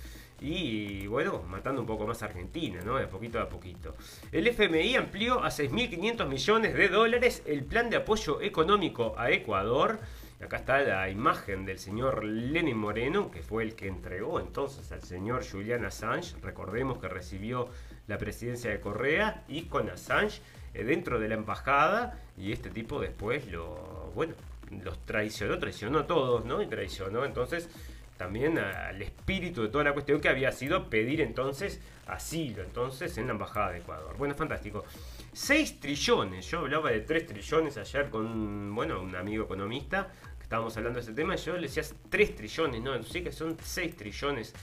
[0.40, 2.96] Y bueno, matando un poco más a Argentina, ¿no?
[2.96, 3.94] De poquito a poquito.
[4.32, 10.00] El FMI amplió a 6.500 millones de dólares el plan de apoyo económico a Ecuador
[10.42, 15.02] Acá está la imagen del señor Lenin Moreno, que fue el que entregó entonces al
[15.02, 16.34] señor Julian Assange.
[16.40, 17.68] Recordemos que recibió
[18.06, 20.40] la presidencia de Correa y con Assange
[20.72, 22.18] eh, dentro de la embajada.
[22.38, 24.32] Y este tipo después lo, bueno,
[24.82, 26.62] los traicionó, traicionó a todos, ¿no?
[26.62, 27.68] Y traicionó entonces
[28.20, 33.28] también al espíritu de toda la cuestión que había sido pedir entonces asilo entonces en
[33.28, 34.14] la embajada de Ecuador.
[34.18, 34.84] Bueno, fantástico.
[35.32, 40.08] 6 trillones, yo hablaba de 3 trillones ayer con bueno, un amigo economista,
[40.42, 43.96] estábamos hablando de ese tema, yo le decía 3 trillones, no, sí que son 6
[43.96, 44.54] trillones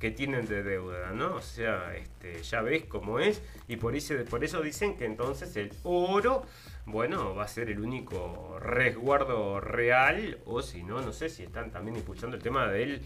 [0.00, 1.34] que tienen de deuda, ¿no?
[1.34, 5.54] O sea, este, ya ves cómo es, y por eso, por eso dicen que entonces
[5.56, 6.46] el oro
[6.86, 11.70] bueno, va a ser el único resguardo real, o si no, no sé si están
[11.70, 13.02] también impulsando el tema del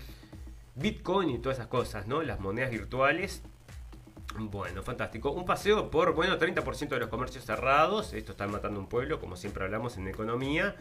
[0.74, 2.22] Bitcoin y todas esas cosas, ¿no?
[2.22, 3.42] Las monedas virtuales.
[4.38, 5.30] Bueno, fantástico.
[5.30, 8.12] Un paseo por, bueno, 30% de los comercios cerrados.
[8.12, 10.76] Esto está matando un pueblo, como siempre hablamos en economía.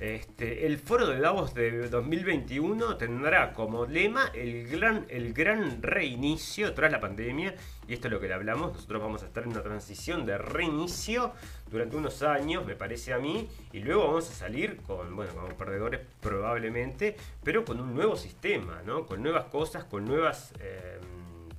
[0.00, 6.72] Este, el foro de Davos de 2021 tendrá como lema el gran, el gran reinicio
[6.72, 7.54] tras la pandemia.
[7.86, 8.72] Y esto es lo que le hablamos.
[8.72, 11.34] Nosotros vamos a estar en una transición de reinicio
[11.70, 13.46] durante unos años, me parece a mí.
[13.72, 18.80] Y luego vamos a salir con, bueno, como perdedores probablemente, pero con un nuevo sistema,
[18.86, 19.04] ¿no?
[19.04, 20.54] Con nuevas cosas, con nuevas...
[20.60, 20.98] Eh,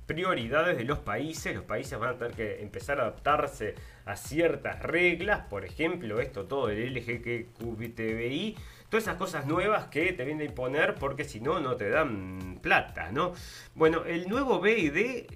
[0.06, 1.54] prioridades de los países.
[1.54, 3.74] Los países van a tener que empezar a adaptarse
[4.04, 8.56] a ciertas reglas, por ejemplo, esto todo el LGQBTBI,
[8.88, 12.58] todas esas cosas nuevas que te vienen a imponer porque si no, no te dan
[12.60, 13.32] plata, ¿no?
[13.74, 15.26] Bueno, el nuevo BID,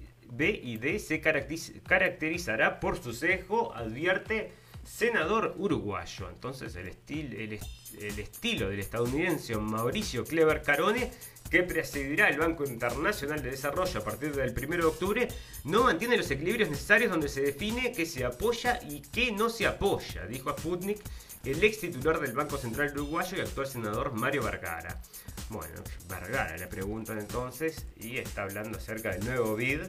[0.99, 4.51] se caracterizará por su sesgo, advierte
[4.83, 6.29] senador uruguayo.
[6.29, 7.59] Entonces el, el,
[7.99, 11.11] el estilo del estadounidense Mauricio Clever Carone
[11.49, 15.27] que presidirá el Banco Internacional de Desarrollo a partir del 1 de octubre,
[15.63, 19.65] no mantiene los equilibrios necesarios donde se define qué se apoya y qué no se
[19.65, 20.99] apoya, dijo a Sputnik
[21.45, 25.01] el ex titular del Banco Central Uruguayo y actual senador Mario Vergara.
[25.49, 29.81] Bueno, Vergara le preguntan entonces y está hablando acerca del nuevo BID.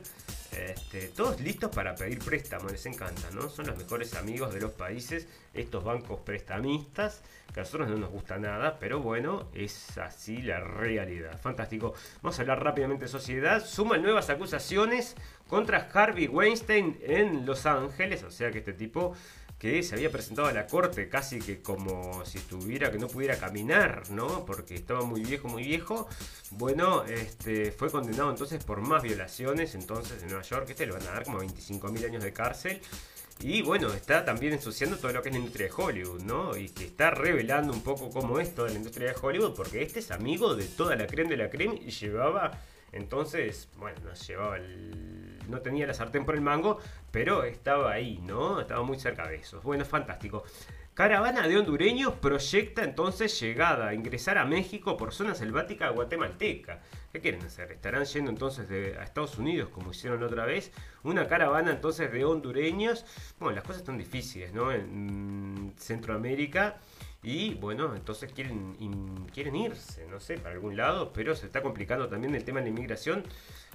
[0.52, 3.48] Este, todos listos para pedir préstamos, les encanta, ¿no?
[3.50, 7.22] Son los mejores amigos de los países, estos bancos prestamistas,
[7.52, 11.38] que a nosotros no nos gusta nada, pero bueno, es así la realidad.
[11.40, 11.94] Fantástico.
[12.22, 13.64] Vamos a hablar rápidamente de sociedad.
[13.64, 15.16] Suman nuevas acusaciones
[15.48, 19.14] contra Harvey Weinstein en Los Ángeles, o sea que este tipo
[19.58, 23.38] que se había presentado a la corte casi que como si estuviera que no pudiera
[23.38, 24.44] caminar, ¿no?
[24.44, 26.08] Porque estaba muy viejo, muy viejo.
[26.50, 31.02] Bueno, este fue condenado entonces por más violaciones entonces en Nueva York, este le van
[31.02, 32.80] a dar como 25 mil años de cárcel.
[33.40, 36.56] Y bueno, está también ensuciando todo lo que es la industria de Hollywood, ¿no?
[36.56, 40.00] Y que está revelando un poco cómo es toda la industria de Hollywood, porque este
[40.00, 44.56] es amigo de toda la creme de la creme y llevaba, entonces, bueno, nos llevaba
[44.56, 46.78] el no tenía la sartén por el mango,
[47.10, 48.60] pero estaba ahí, ¿no?
[48.60, 49.60] Estaba muy cerca de eso.
[49.62, 50.44] Bueno, fantástico.
[50.98, 56.80] Caravana de hondureños proyecta entonces llegada ingresar a México por zona selvática guatemalteca.
[57.12, 57.70] ¿Qué quieren hacer?
[57.70, 58.68] ¿Estarán yendo entonces
[58.98, 60.72] a Estados Unidos como hicieron otra vez?
[61.04, 63.04] Una caravana entonces de hondureños.
[63.38, 64.72] Bueno, las cosas están difíciles, ¿no?
[64.72, 66.78] En Centroamérica.
[67.22, 72.08] Y bueno, entonces quieren, quieren irse, no sé, para algún lado, pero se está complicando
[72.08, 73.24] también el tema de la inmigración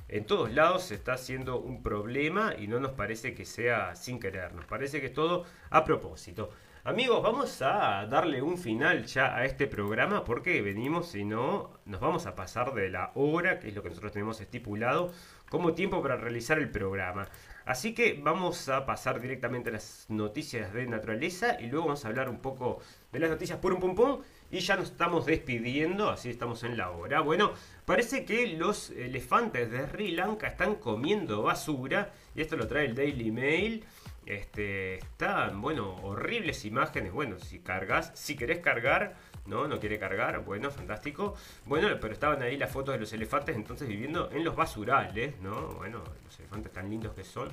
[0.07, 4.19] en todos lados se está haciendo un problema y no nos parece que sea sin
[4.19, 6.49] querer, nos parece que es todo a propósito.
[6.85, 12.01] Amigos, vamos a darle un final ya a este programa porque venimos, y no, nos
[12.01, 15.13] vamos a pasar de la hora, que es lo que nosotros tenemos estipulado,
[15.49, 17.29] como tiempo para realizar el programa.
[17.63, 22.09] Así que vamos a pasar directamente a las noticias de naturaleza y luego vamos a
[22.09, 22.79] hablar un poco
[23.13, 24.21] de las noticias por un pum pum
[24.53, 27.21] y ya nos estamos despidiendo, así estamos en la hora.
[27.21, 27.53] Bueno,
[27.85, 32.13] parece que los elefantes de Sri Lanka están comiendo basura.
[32.35, 33.83] Y esto lo trae el Daily Mail.
[34.27, 37.11] Este, están, bueno, horribles imágenes.
[37.11, 39.15] Bueno, si cargas, si querés cargar,
[39.47, 40.45] no, no quiere cargar.
[40.45, 41.33] Bueno, fantástico.
[41.65, 45.69] Bueno, pero estaban ahí las fotos de los elefantes entonces viviendo en los basurales, ¿no?
[45.69, 47.49] Bueno, los elefantes tan lindos que son.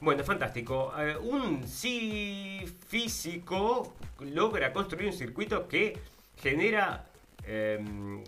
[0.00, 0.92] Bueno, fantástico.
[0.98, 7.06] Eh, un sí físico logra construir un circuito que genera
[7.44, 8.22] em,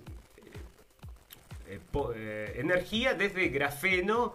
[1.67, 1.81] eh,
[2.15, 4.35] eh, energía desde grafeno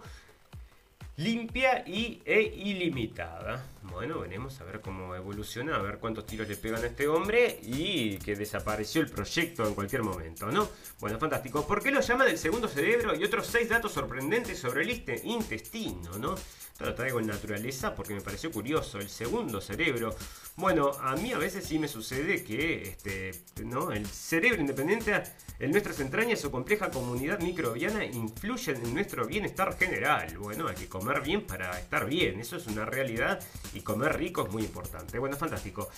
[1.16, 3.64] limpia y, e ilimitada.
[3.82, 7.60] Bueno, veremos a ver cómo evoluciona, a ver cuántos tiros le pegan a este hombre
[7.62, 10.68] y que desapareció el proyecto en cualquier momento, ¿no?
[10.98, 11.66] Bueno, fantástico.
[11.66, 14.90] ¿Por qué lo llaman el segundo cerebro y otros seis datos sorprendentes sobre el
[15.24, 16.34] intestino, ¿no?
[16.80, 18.98] Lo traigo en naturaleza porque me pareció curioso.
[18.98, 20.14] El segundo cerebro.
[20.56, 23.30] Bueno, a mí a veces sí me sucede que este,
[23.64, 23.92] ¿no?
[23.92, 25.22] el cerebro independiente
[25.60, 30.36] en nuestras entrañas o compleja comunidad microbiana influyen en nuestro bienestar general.
[30.38, 32.40] Bueno, hay que comer bien para estar bien.
[32.40, 33.40] Eso es una realidad
[33.72, 35.18] y comer rico es muy importante.
[35.20, 35.88] Bueno, fantástico.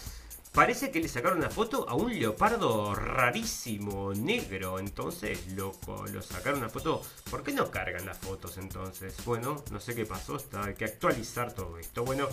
[0.56, 4.78] Parece que le sacaron una foto a un leopardo rarísimo, negro.
[4.78, 7.02] Entonces, loco, lo sacaron una foto.
[7.30, 9.14] ¿Por qué no cargan las fotos entonces?
[9.26, 10.36] Bueno, no sé qué pasó.
[10.36, 12.06] Está, hay que actualizar todo esto.
[12.06, 12.26] Bueno,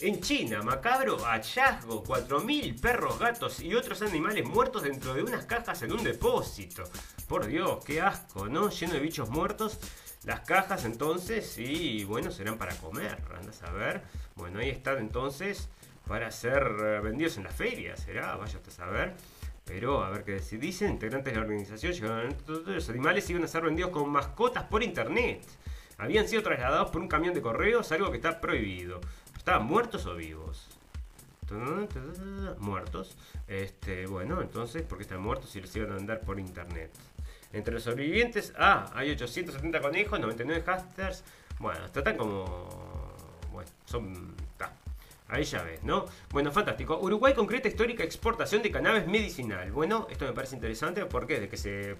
[0.00, 5.82] En China, macabro hallazgo, 4.000 perros, gatos y otros animales muertos dentro de unas cajas
[5.82, 6.82] en un depósito.
[7.28, 8.70] Por Dios, qué asco, ¿no?
[8.70, 9.78] Lleno de bichos muertos.
[10.24, 14.02] Las cajas entonces, y bueno, serán para comer, andas a ver.
[14.34, 15.68] Bueno, ahí están entonces
[16.06, 19.14] para ser eh, vendidos en las ferias, será, vaya a saber.
[19.64, 20.60] Pero a ver qué decir.
[20.60, 24.82] Dicen, integrantes de la organización llegaron los animales iban a ser vendidos como mascotas por
[24.82, 25.42] internet.
[25.98, 29.00] Habían sido trasladados por un camión de correos, algo que está prohibido.
[29.36, 30.68] ¿Estaban muertos o vivos?
[32.58, 33.16] Muertos.
[33.48, 36.90] Este, bueno, entonces, ¿por qué están muertos si los iban a andar por internet?
[37.52, 41.24] Entre los sobrevivientes, ah, hay 870 conejos, 99 hamsters.
[41.58, 42.68] Bueno, tratan como.
[43.52, 44.34] Bueno, son.
[45.28, 46.06] Ahí ya ves, ¿no?
[46.30, 46.98] Bueno, fantástico.
[47.00, 49.72] Uruguay concreta histórica exportación de cannabis medicinal.
[49.72, 51.96] Bueno, esto me parece interesante porque desde que se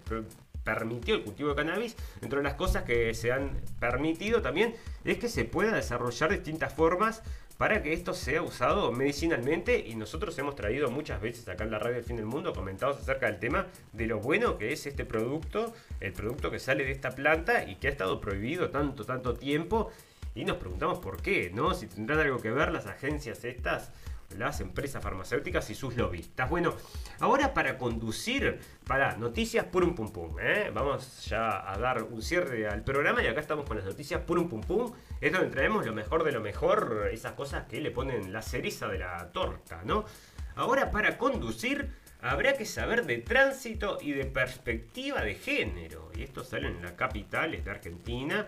[0.63, 4.75] permitió el cultivo de cannabis, entre las cosas que se han permitido también
[5.05, 7.23] es que se pueda desarrollar distintas formas
[7.59, 11.79] para que esto sea usado medicinalmente y nosotros hemos traído muchas veces acá en la
[11.79, 15.05] radio del fin del mundo comentados acerca del tema de lo bueno que es este
[15.05, 19.35] producto, el producto que sale de esta planta y que ha estado prohibido tanto, tanto
[19.35, 19.91] tiempo
[20.37, 21.75] y nos preguntamos por qué, ¿no?
[21.75, 23.91] Si tendrán algo que ver las agencias estas,
[24.37, 26.51] las empresas farmacéuticas y sus lobistas.
[26.51, 26.75] Bueno,
[27.21, 30.71] ahora para conducir, para noticias por un pum pum, ¿eh?
[30.75, 34.39] Vamos ya a dar un cierre al programa y acá estamos con las noticias por
[34.39, 34.93] un pum pum.
[35.23, 38.89] Es donde traemos lo mejor de lo mejor, esas cosas que le ponen la ceriza
[38.89, 40.05] de la torta, ¿no?
[40.55, 46.11] Ahora para conducir habrá que saber de tránsito y de perspectiva de género.
[46.15, 48.47] Y esto sale en la capital, es de Argentina.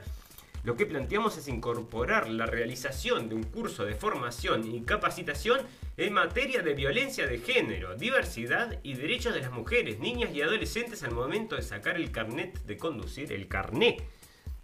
[0.64, 5.60] Lo que planteamos es incorporar la realización de un curso de formación y capacitación
[5.96, 11.02] en materia de violencia de género, diversidad y derechos de las mujeres, niñas y adolescentes
[11.02, 13.98] al momento de sacar el carnet de conducir, el carné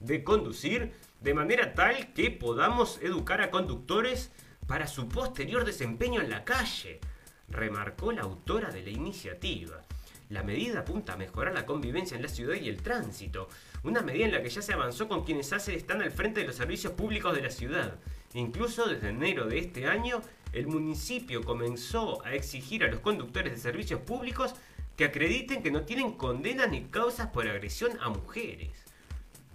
[0.00, 4.30] de conducir, de manera tal que podamos educar a conductores
[4.66, 7.00] para su posterior desempeño en la calle,
[7.48, 9.82] remarcó la autora de la iniciativa.
[10.30, 13.48] La medida apunta a mejorar la convivencia en la ciudad y el tránsito,
[13.84, 16.46] una medida en la que ya se avanzó con quienes hace están al frente de
[16.46, 17.98] los servicios públicos de la ciudad.
[18.32, 20.22] Incluso desde enero de este año,
[20.52, 24.54] el municipio comenzó a exigir a los conductores de servicios públicos
[24.96, 28.70] que acrediten que no tienen condenas ni causas por agresión a mujeres.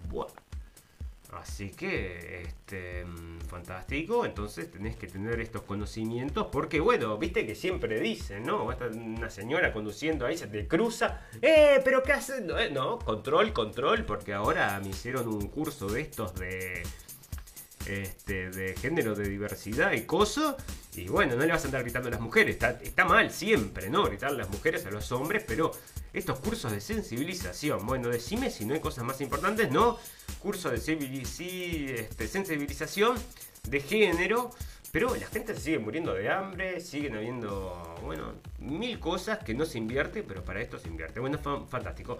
[0.08, 0.28] Buah.
[1.32, 4.24] Así que, este, mm, fantástico.
[4.24, 6.48] Entonces tenés que tener estos conocimientos.
[6.50, 8.64] Porque, bueno, viste que siempre dicen, ¿no?
[8.64, 11.22] Va a estar una señora conduciendo ahí, se te cruza.
[11.40, 11.80] ¡Eh!
[11.84, 12.42] ¿Pero qué haces?
[12.42, 14.04] No, eh, no, control, control.
[14.04, 16.82] Porque ahora me hicieron un curso de estos de.
[17.86, 20.56] Este, de género, de diversidad y coso.
[20.94, 22.54] Y bueno, no le vas a andar gritando a las mujeres.
[22.54, 24.04] Está, está mal siempre, ¿no?
[24.04, 25.44] Gritar a las mujeres, a los hombres.
[25.46, 25.72] Pero
[26.12, 27.86] estos cursos de sensibilización.
[27.86, 29.98] Bueno, decime si no hay cosas más importantes, ¿no?
[30.40, 33.16] Curso de este, sensibilización
[33.68, 34.50] de género.
[34.92, 39.64] Pero la gente se sigue muriendo de hambre, siguen habiendo, bueno, mil cosas que no
[39.64, 41.20] se invierte, pero para esto se invierte.
[41.20, 41.38] Bueno,
[41.68, 42.18] fantástico.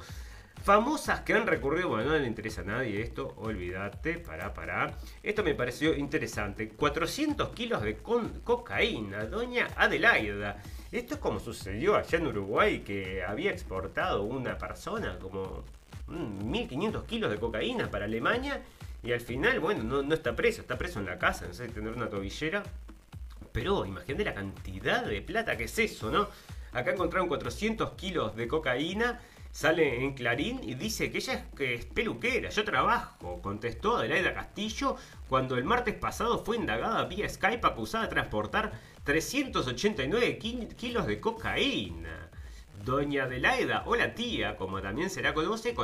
[0.62, 4.98] Famosas que han recurrido, bueno, no le interesa a nadie esto, olvídate, para, para.
[5.22, 6.68] Esto me pareció interesante.
[6.68, 10.62] 400 kilos de cocaína, doña Adelaida.
[10.92, 15.62] Esto es como sucedió allá en Uruguay, que había exportado una persona como
[16.08, 18.60] 1500 kilos de cocaína para Alemania
[19.02, 21.92] y al final, bueno, no, está preso, está preso en la casa, no sé, tener
[21.92, 22.64] una tobillera.
[23.52, 26.28] Pero imagínate la cantidad de plata que es eso, ¿no?
[26.72, 29.20] Acá encontraron 400 kilos de cocaína,
[29.52, 34.34] sale en Clarín y dice que ella es, que es peluquera, yo trabajo, contestó Adelaida
[34.34, 34.96] Castillo
[35.28, 38.72] cuando el martes pasado fue indagada vía Skype acusada de transportar
[39.04, 40.38] 389
[40.76, 42.30] kilos de cocaína.
[42.84, 45.74] Doña Adelaida, o la tía, como también se la conoce,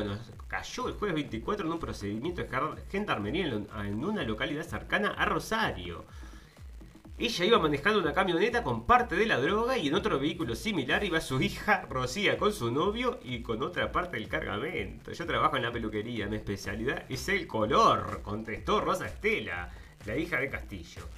[0.49, 2.49] cayó el jueves 24 en un procedimiento de
[2.91, 6.07] gendarmería en una localidad cercana a Rosario.
[7.19, 11.03] Ella iba manejando una camioneta con parte de la droga y en otro vehículo similar
[11.03, 15.13] iba su hija Rocía con su novio y con otra parte del cargamento.
[15.13, 19.73] Yo trabajo en la peluquería, mi especialidad es el color, contestó Rosa Estela,
[20.05, 21.09] la hija de Castillo.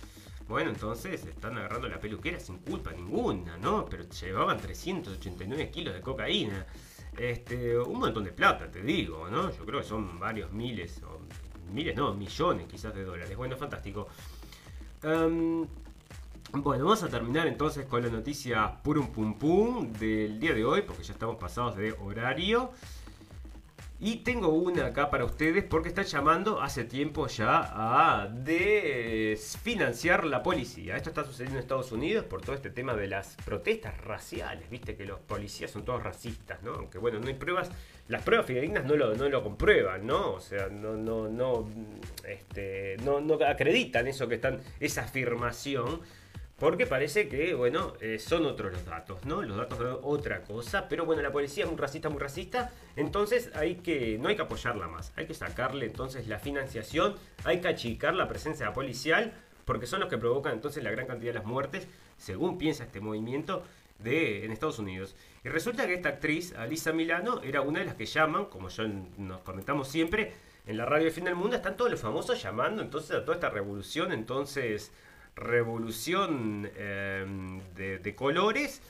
[0.48, 3.84] Bueno, entonces están agarrando la peluquera sin culpa ninguna, ¿no?
[3.84, 6.64] Pero llevaban 389 kilos de cocaína.
[7.18, 9.50] Este, un montón de plata, te digo, ¿no?
[9.50, 11.20] Yo creo que son varios miles, o
[11.70, 13.36] miles, no, millones quizás de dólares.
[13.36, 14.08] Bueno, fantástico.
[15.02, 15.66] Em,
[16.52, 20.80] bueno, vamos a terminar entonces con la noticia purum pum pum del día de hoy,
[20.80, 22.72] porque ya estamos pasados de horario.
[24.00, 30.40] Y tengo una acá para ustedes porque está llamando hace tiempo ya a desfinanciar la
[30.44, 30.96] policía.
[30.96, 34.70] Esto está sucediendo en Estados Unidos por todo este tema de las protestas raciales.
[34.70, 36.74] Viste que los policías son todos racistas, ¿no?
[36.74, 37.72] Aunque bueno, no hay pruebas.
[38.06, 40.34] Las pruebas fidedignas no lo, no lo comprueban, ¿no?
[40.34, 41.68] O sea, no, no, no,
[42.24, 46.02] este, no, no acreditan eso que están, esa afirmación.
[46.58, 49.42] Porque parece que, bueno, eh, son otros los datos, ¿no?
[49.42, 50.88] Los datos de otra cosa.
[50.88, 52.72] Pero bueno, la policía es muy racista, muy racista.
[52.96, 55.12] Entonces hay que, no hay que apoyarla más.
[55.16, 57.14] Hay que sacarle entonces la financiación.
[57.44, 59.34] Hay que achicar la presencia policial.
[59.64, 61.86] Porque son los que provocan entonces la gran cantidad de las muertes,
[62.16, 63.62] según piensa este movimiento,
[63.98, 65.14] de, en Estados Unidos.
[65.44, 68.84] Y resulta que esta actriz, Alisa Milano, era una de las que llaman, como yo
[69.18, 70.32] nos comentamos siempre,
[70.66, 73.50] en la radio fin del mundo están todos los famosos llamando entonces a toda esta
[73.50, 74.92] revolución, entonces
[75.38, 78.82] revolución em, de, colores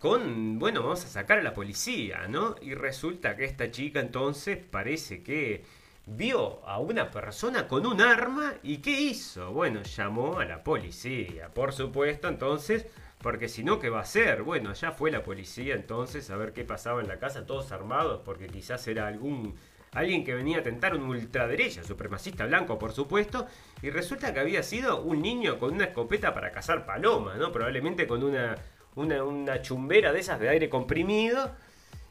[0.00, 2.56] con, bueno, vamos a sacar a la policía, ¿no?
[2.60, 5.64] Y resulta que esta chica entonces parece que
[6.06, 9.52] vio a una persona con un arma y ¿qué hizo?
[9.52, 12.86] Bueno, llamó a la policía, por supuesto, entonces,
[13.20, 14.42] porque si no, ¿qué va a hacer?
[14.42, 18.22] Bueno, ya fue la policía entonces a ver qué pasaba en la casa, todos armados,
[18.24, 19.56] porque quizás era algún
[19.98, 23.46] alguien que venía a tentar un ultraderecha, supremacista blanco por supuesto,
[23.82, 27.52] y resulta que había sido un niño con una escopeta para cazar palomas, ¿no?
[27.52, 28.56] Probablemente con una,
[28.94, 31.52] una, chumbera de esas de aire comprimido.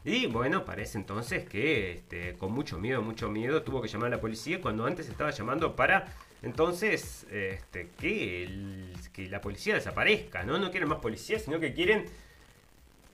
[0.04, 4.16] Y bueno, parece entonces que este, con mucho miedo, mucho miedo, tuvo que llamar a
[4.16, 6.06] la policía cuando antes estaba llamando para
[6.40, 10.58] entonces este, que, que la policía desaparezca, ¿no?
[10.58, 12.06] No quieren más policía, sino que quieren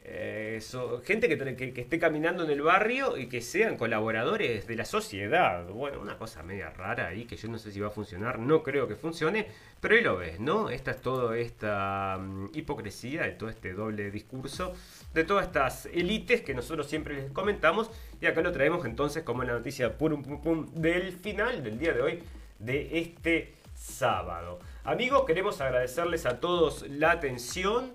[0.06, 0.60] eh,
[1.04, 5.66] gente que, esté caminando en el barrio y que sean colaboradores de la sociedad.
[5.66, 8.62] Bueno, una cosa media rara ahí que yo no sé si va a funcionar, no
[8.62, 9.46] creo que funcione,
[9.80, 10.68] pero ahí lo ves, ¿no?
[10.68, 14.74] Esta es toda esta mm, hipocresía, de todo este doble discurso,
[15.14, 17.90] de todas estas élites que nosotros siempre les comentamos
[18.20, 21.94] y acá lo traemos entonces como la noticia pum, pum, pum, del final del día
[21.94, 22.22] de hoy,
[22.58, 24.58] de este sábado.
[24.84, 27.92] Amigos, queremos agradecerles a todos la atención.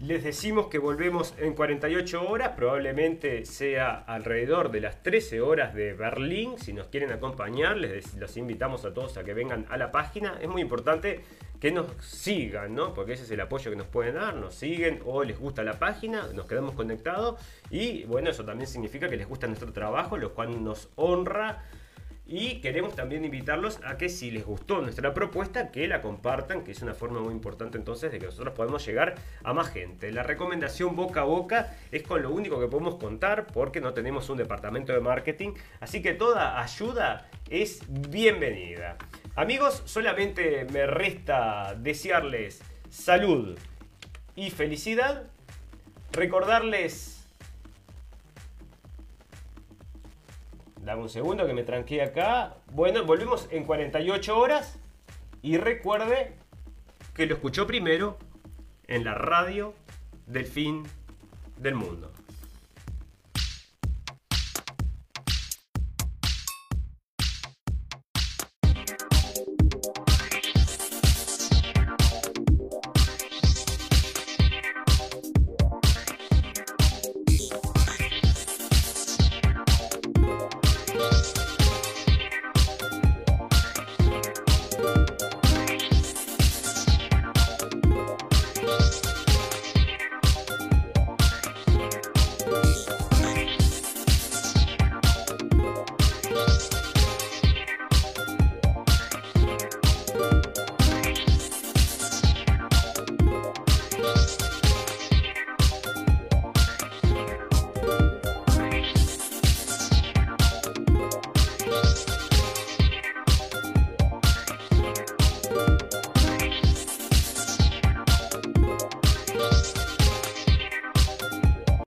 [0.00, 5.92] Les decimos que volvemos en 48 horas, probablemente sea alrededor de las 13 horas de
[5.92, 6.54] Berlín.
[6.56, 10.38] Si nos quieren acompañar, les los invitamos a todos a que vengan a la página.
[10.40, 11.20] Es muy importante
[11.60, 12.94] que nos sigan, ¿no?
[12.94, 15.78] Porque ese es el apoyo que nos pueden dar, nos siguen o les gusta la
[15.78, 17.38] página, nos quedamos conectados
[17.68, 21.62] y bueno, eso también significa que les gusta nuestro trabajo, lo cual nos honra
[22.30, 26.70] y queremos también invitarlos a que si les gustó nuestra propuesta, que la compartan, que
[26.70, 30.12] es una forma muy importante entonces de que nosotros podamos llegar a más gente.
[30.12, 34.30] La recomendación boca a boca es con lo único que podemos contar porque no tenemos
[34.30, 38.96] un departamento de marketing, así que toda ayuda es bienvenida.
[39.34, 43.58] Amigos, solamente me resta desearles salud
[44.36, 45.24] y felicidad,
[46.12, 47.19] recordarles
[50.82, 52.56] Dame un segundo que me tranqué acá.
[52.72, 54.78] Bueno, volvemos en 48 horas.
[55.42, 56.34] Y recuerde
[57.14, 58.18] que lo escuchó primero
[58.86, 59.74] en la radio
[60.26, 60.84] del fin
[61.58, 62.12] del mundo.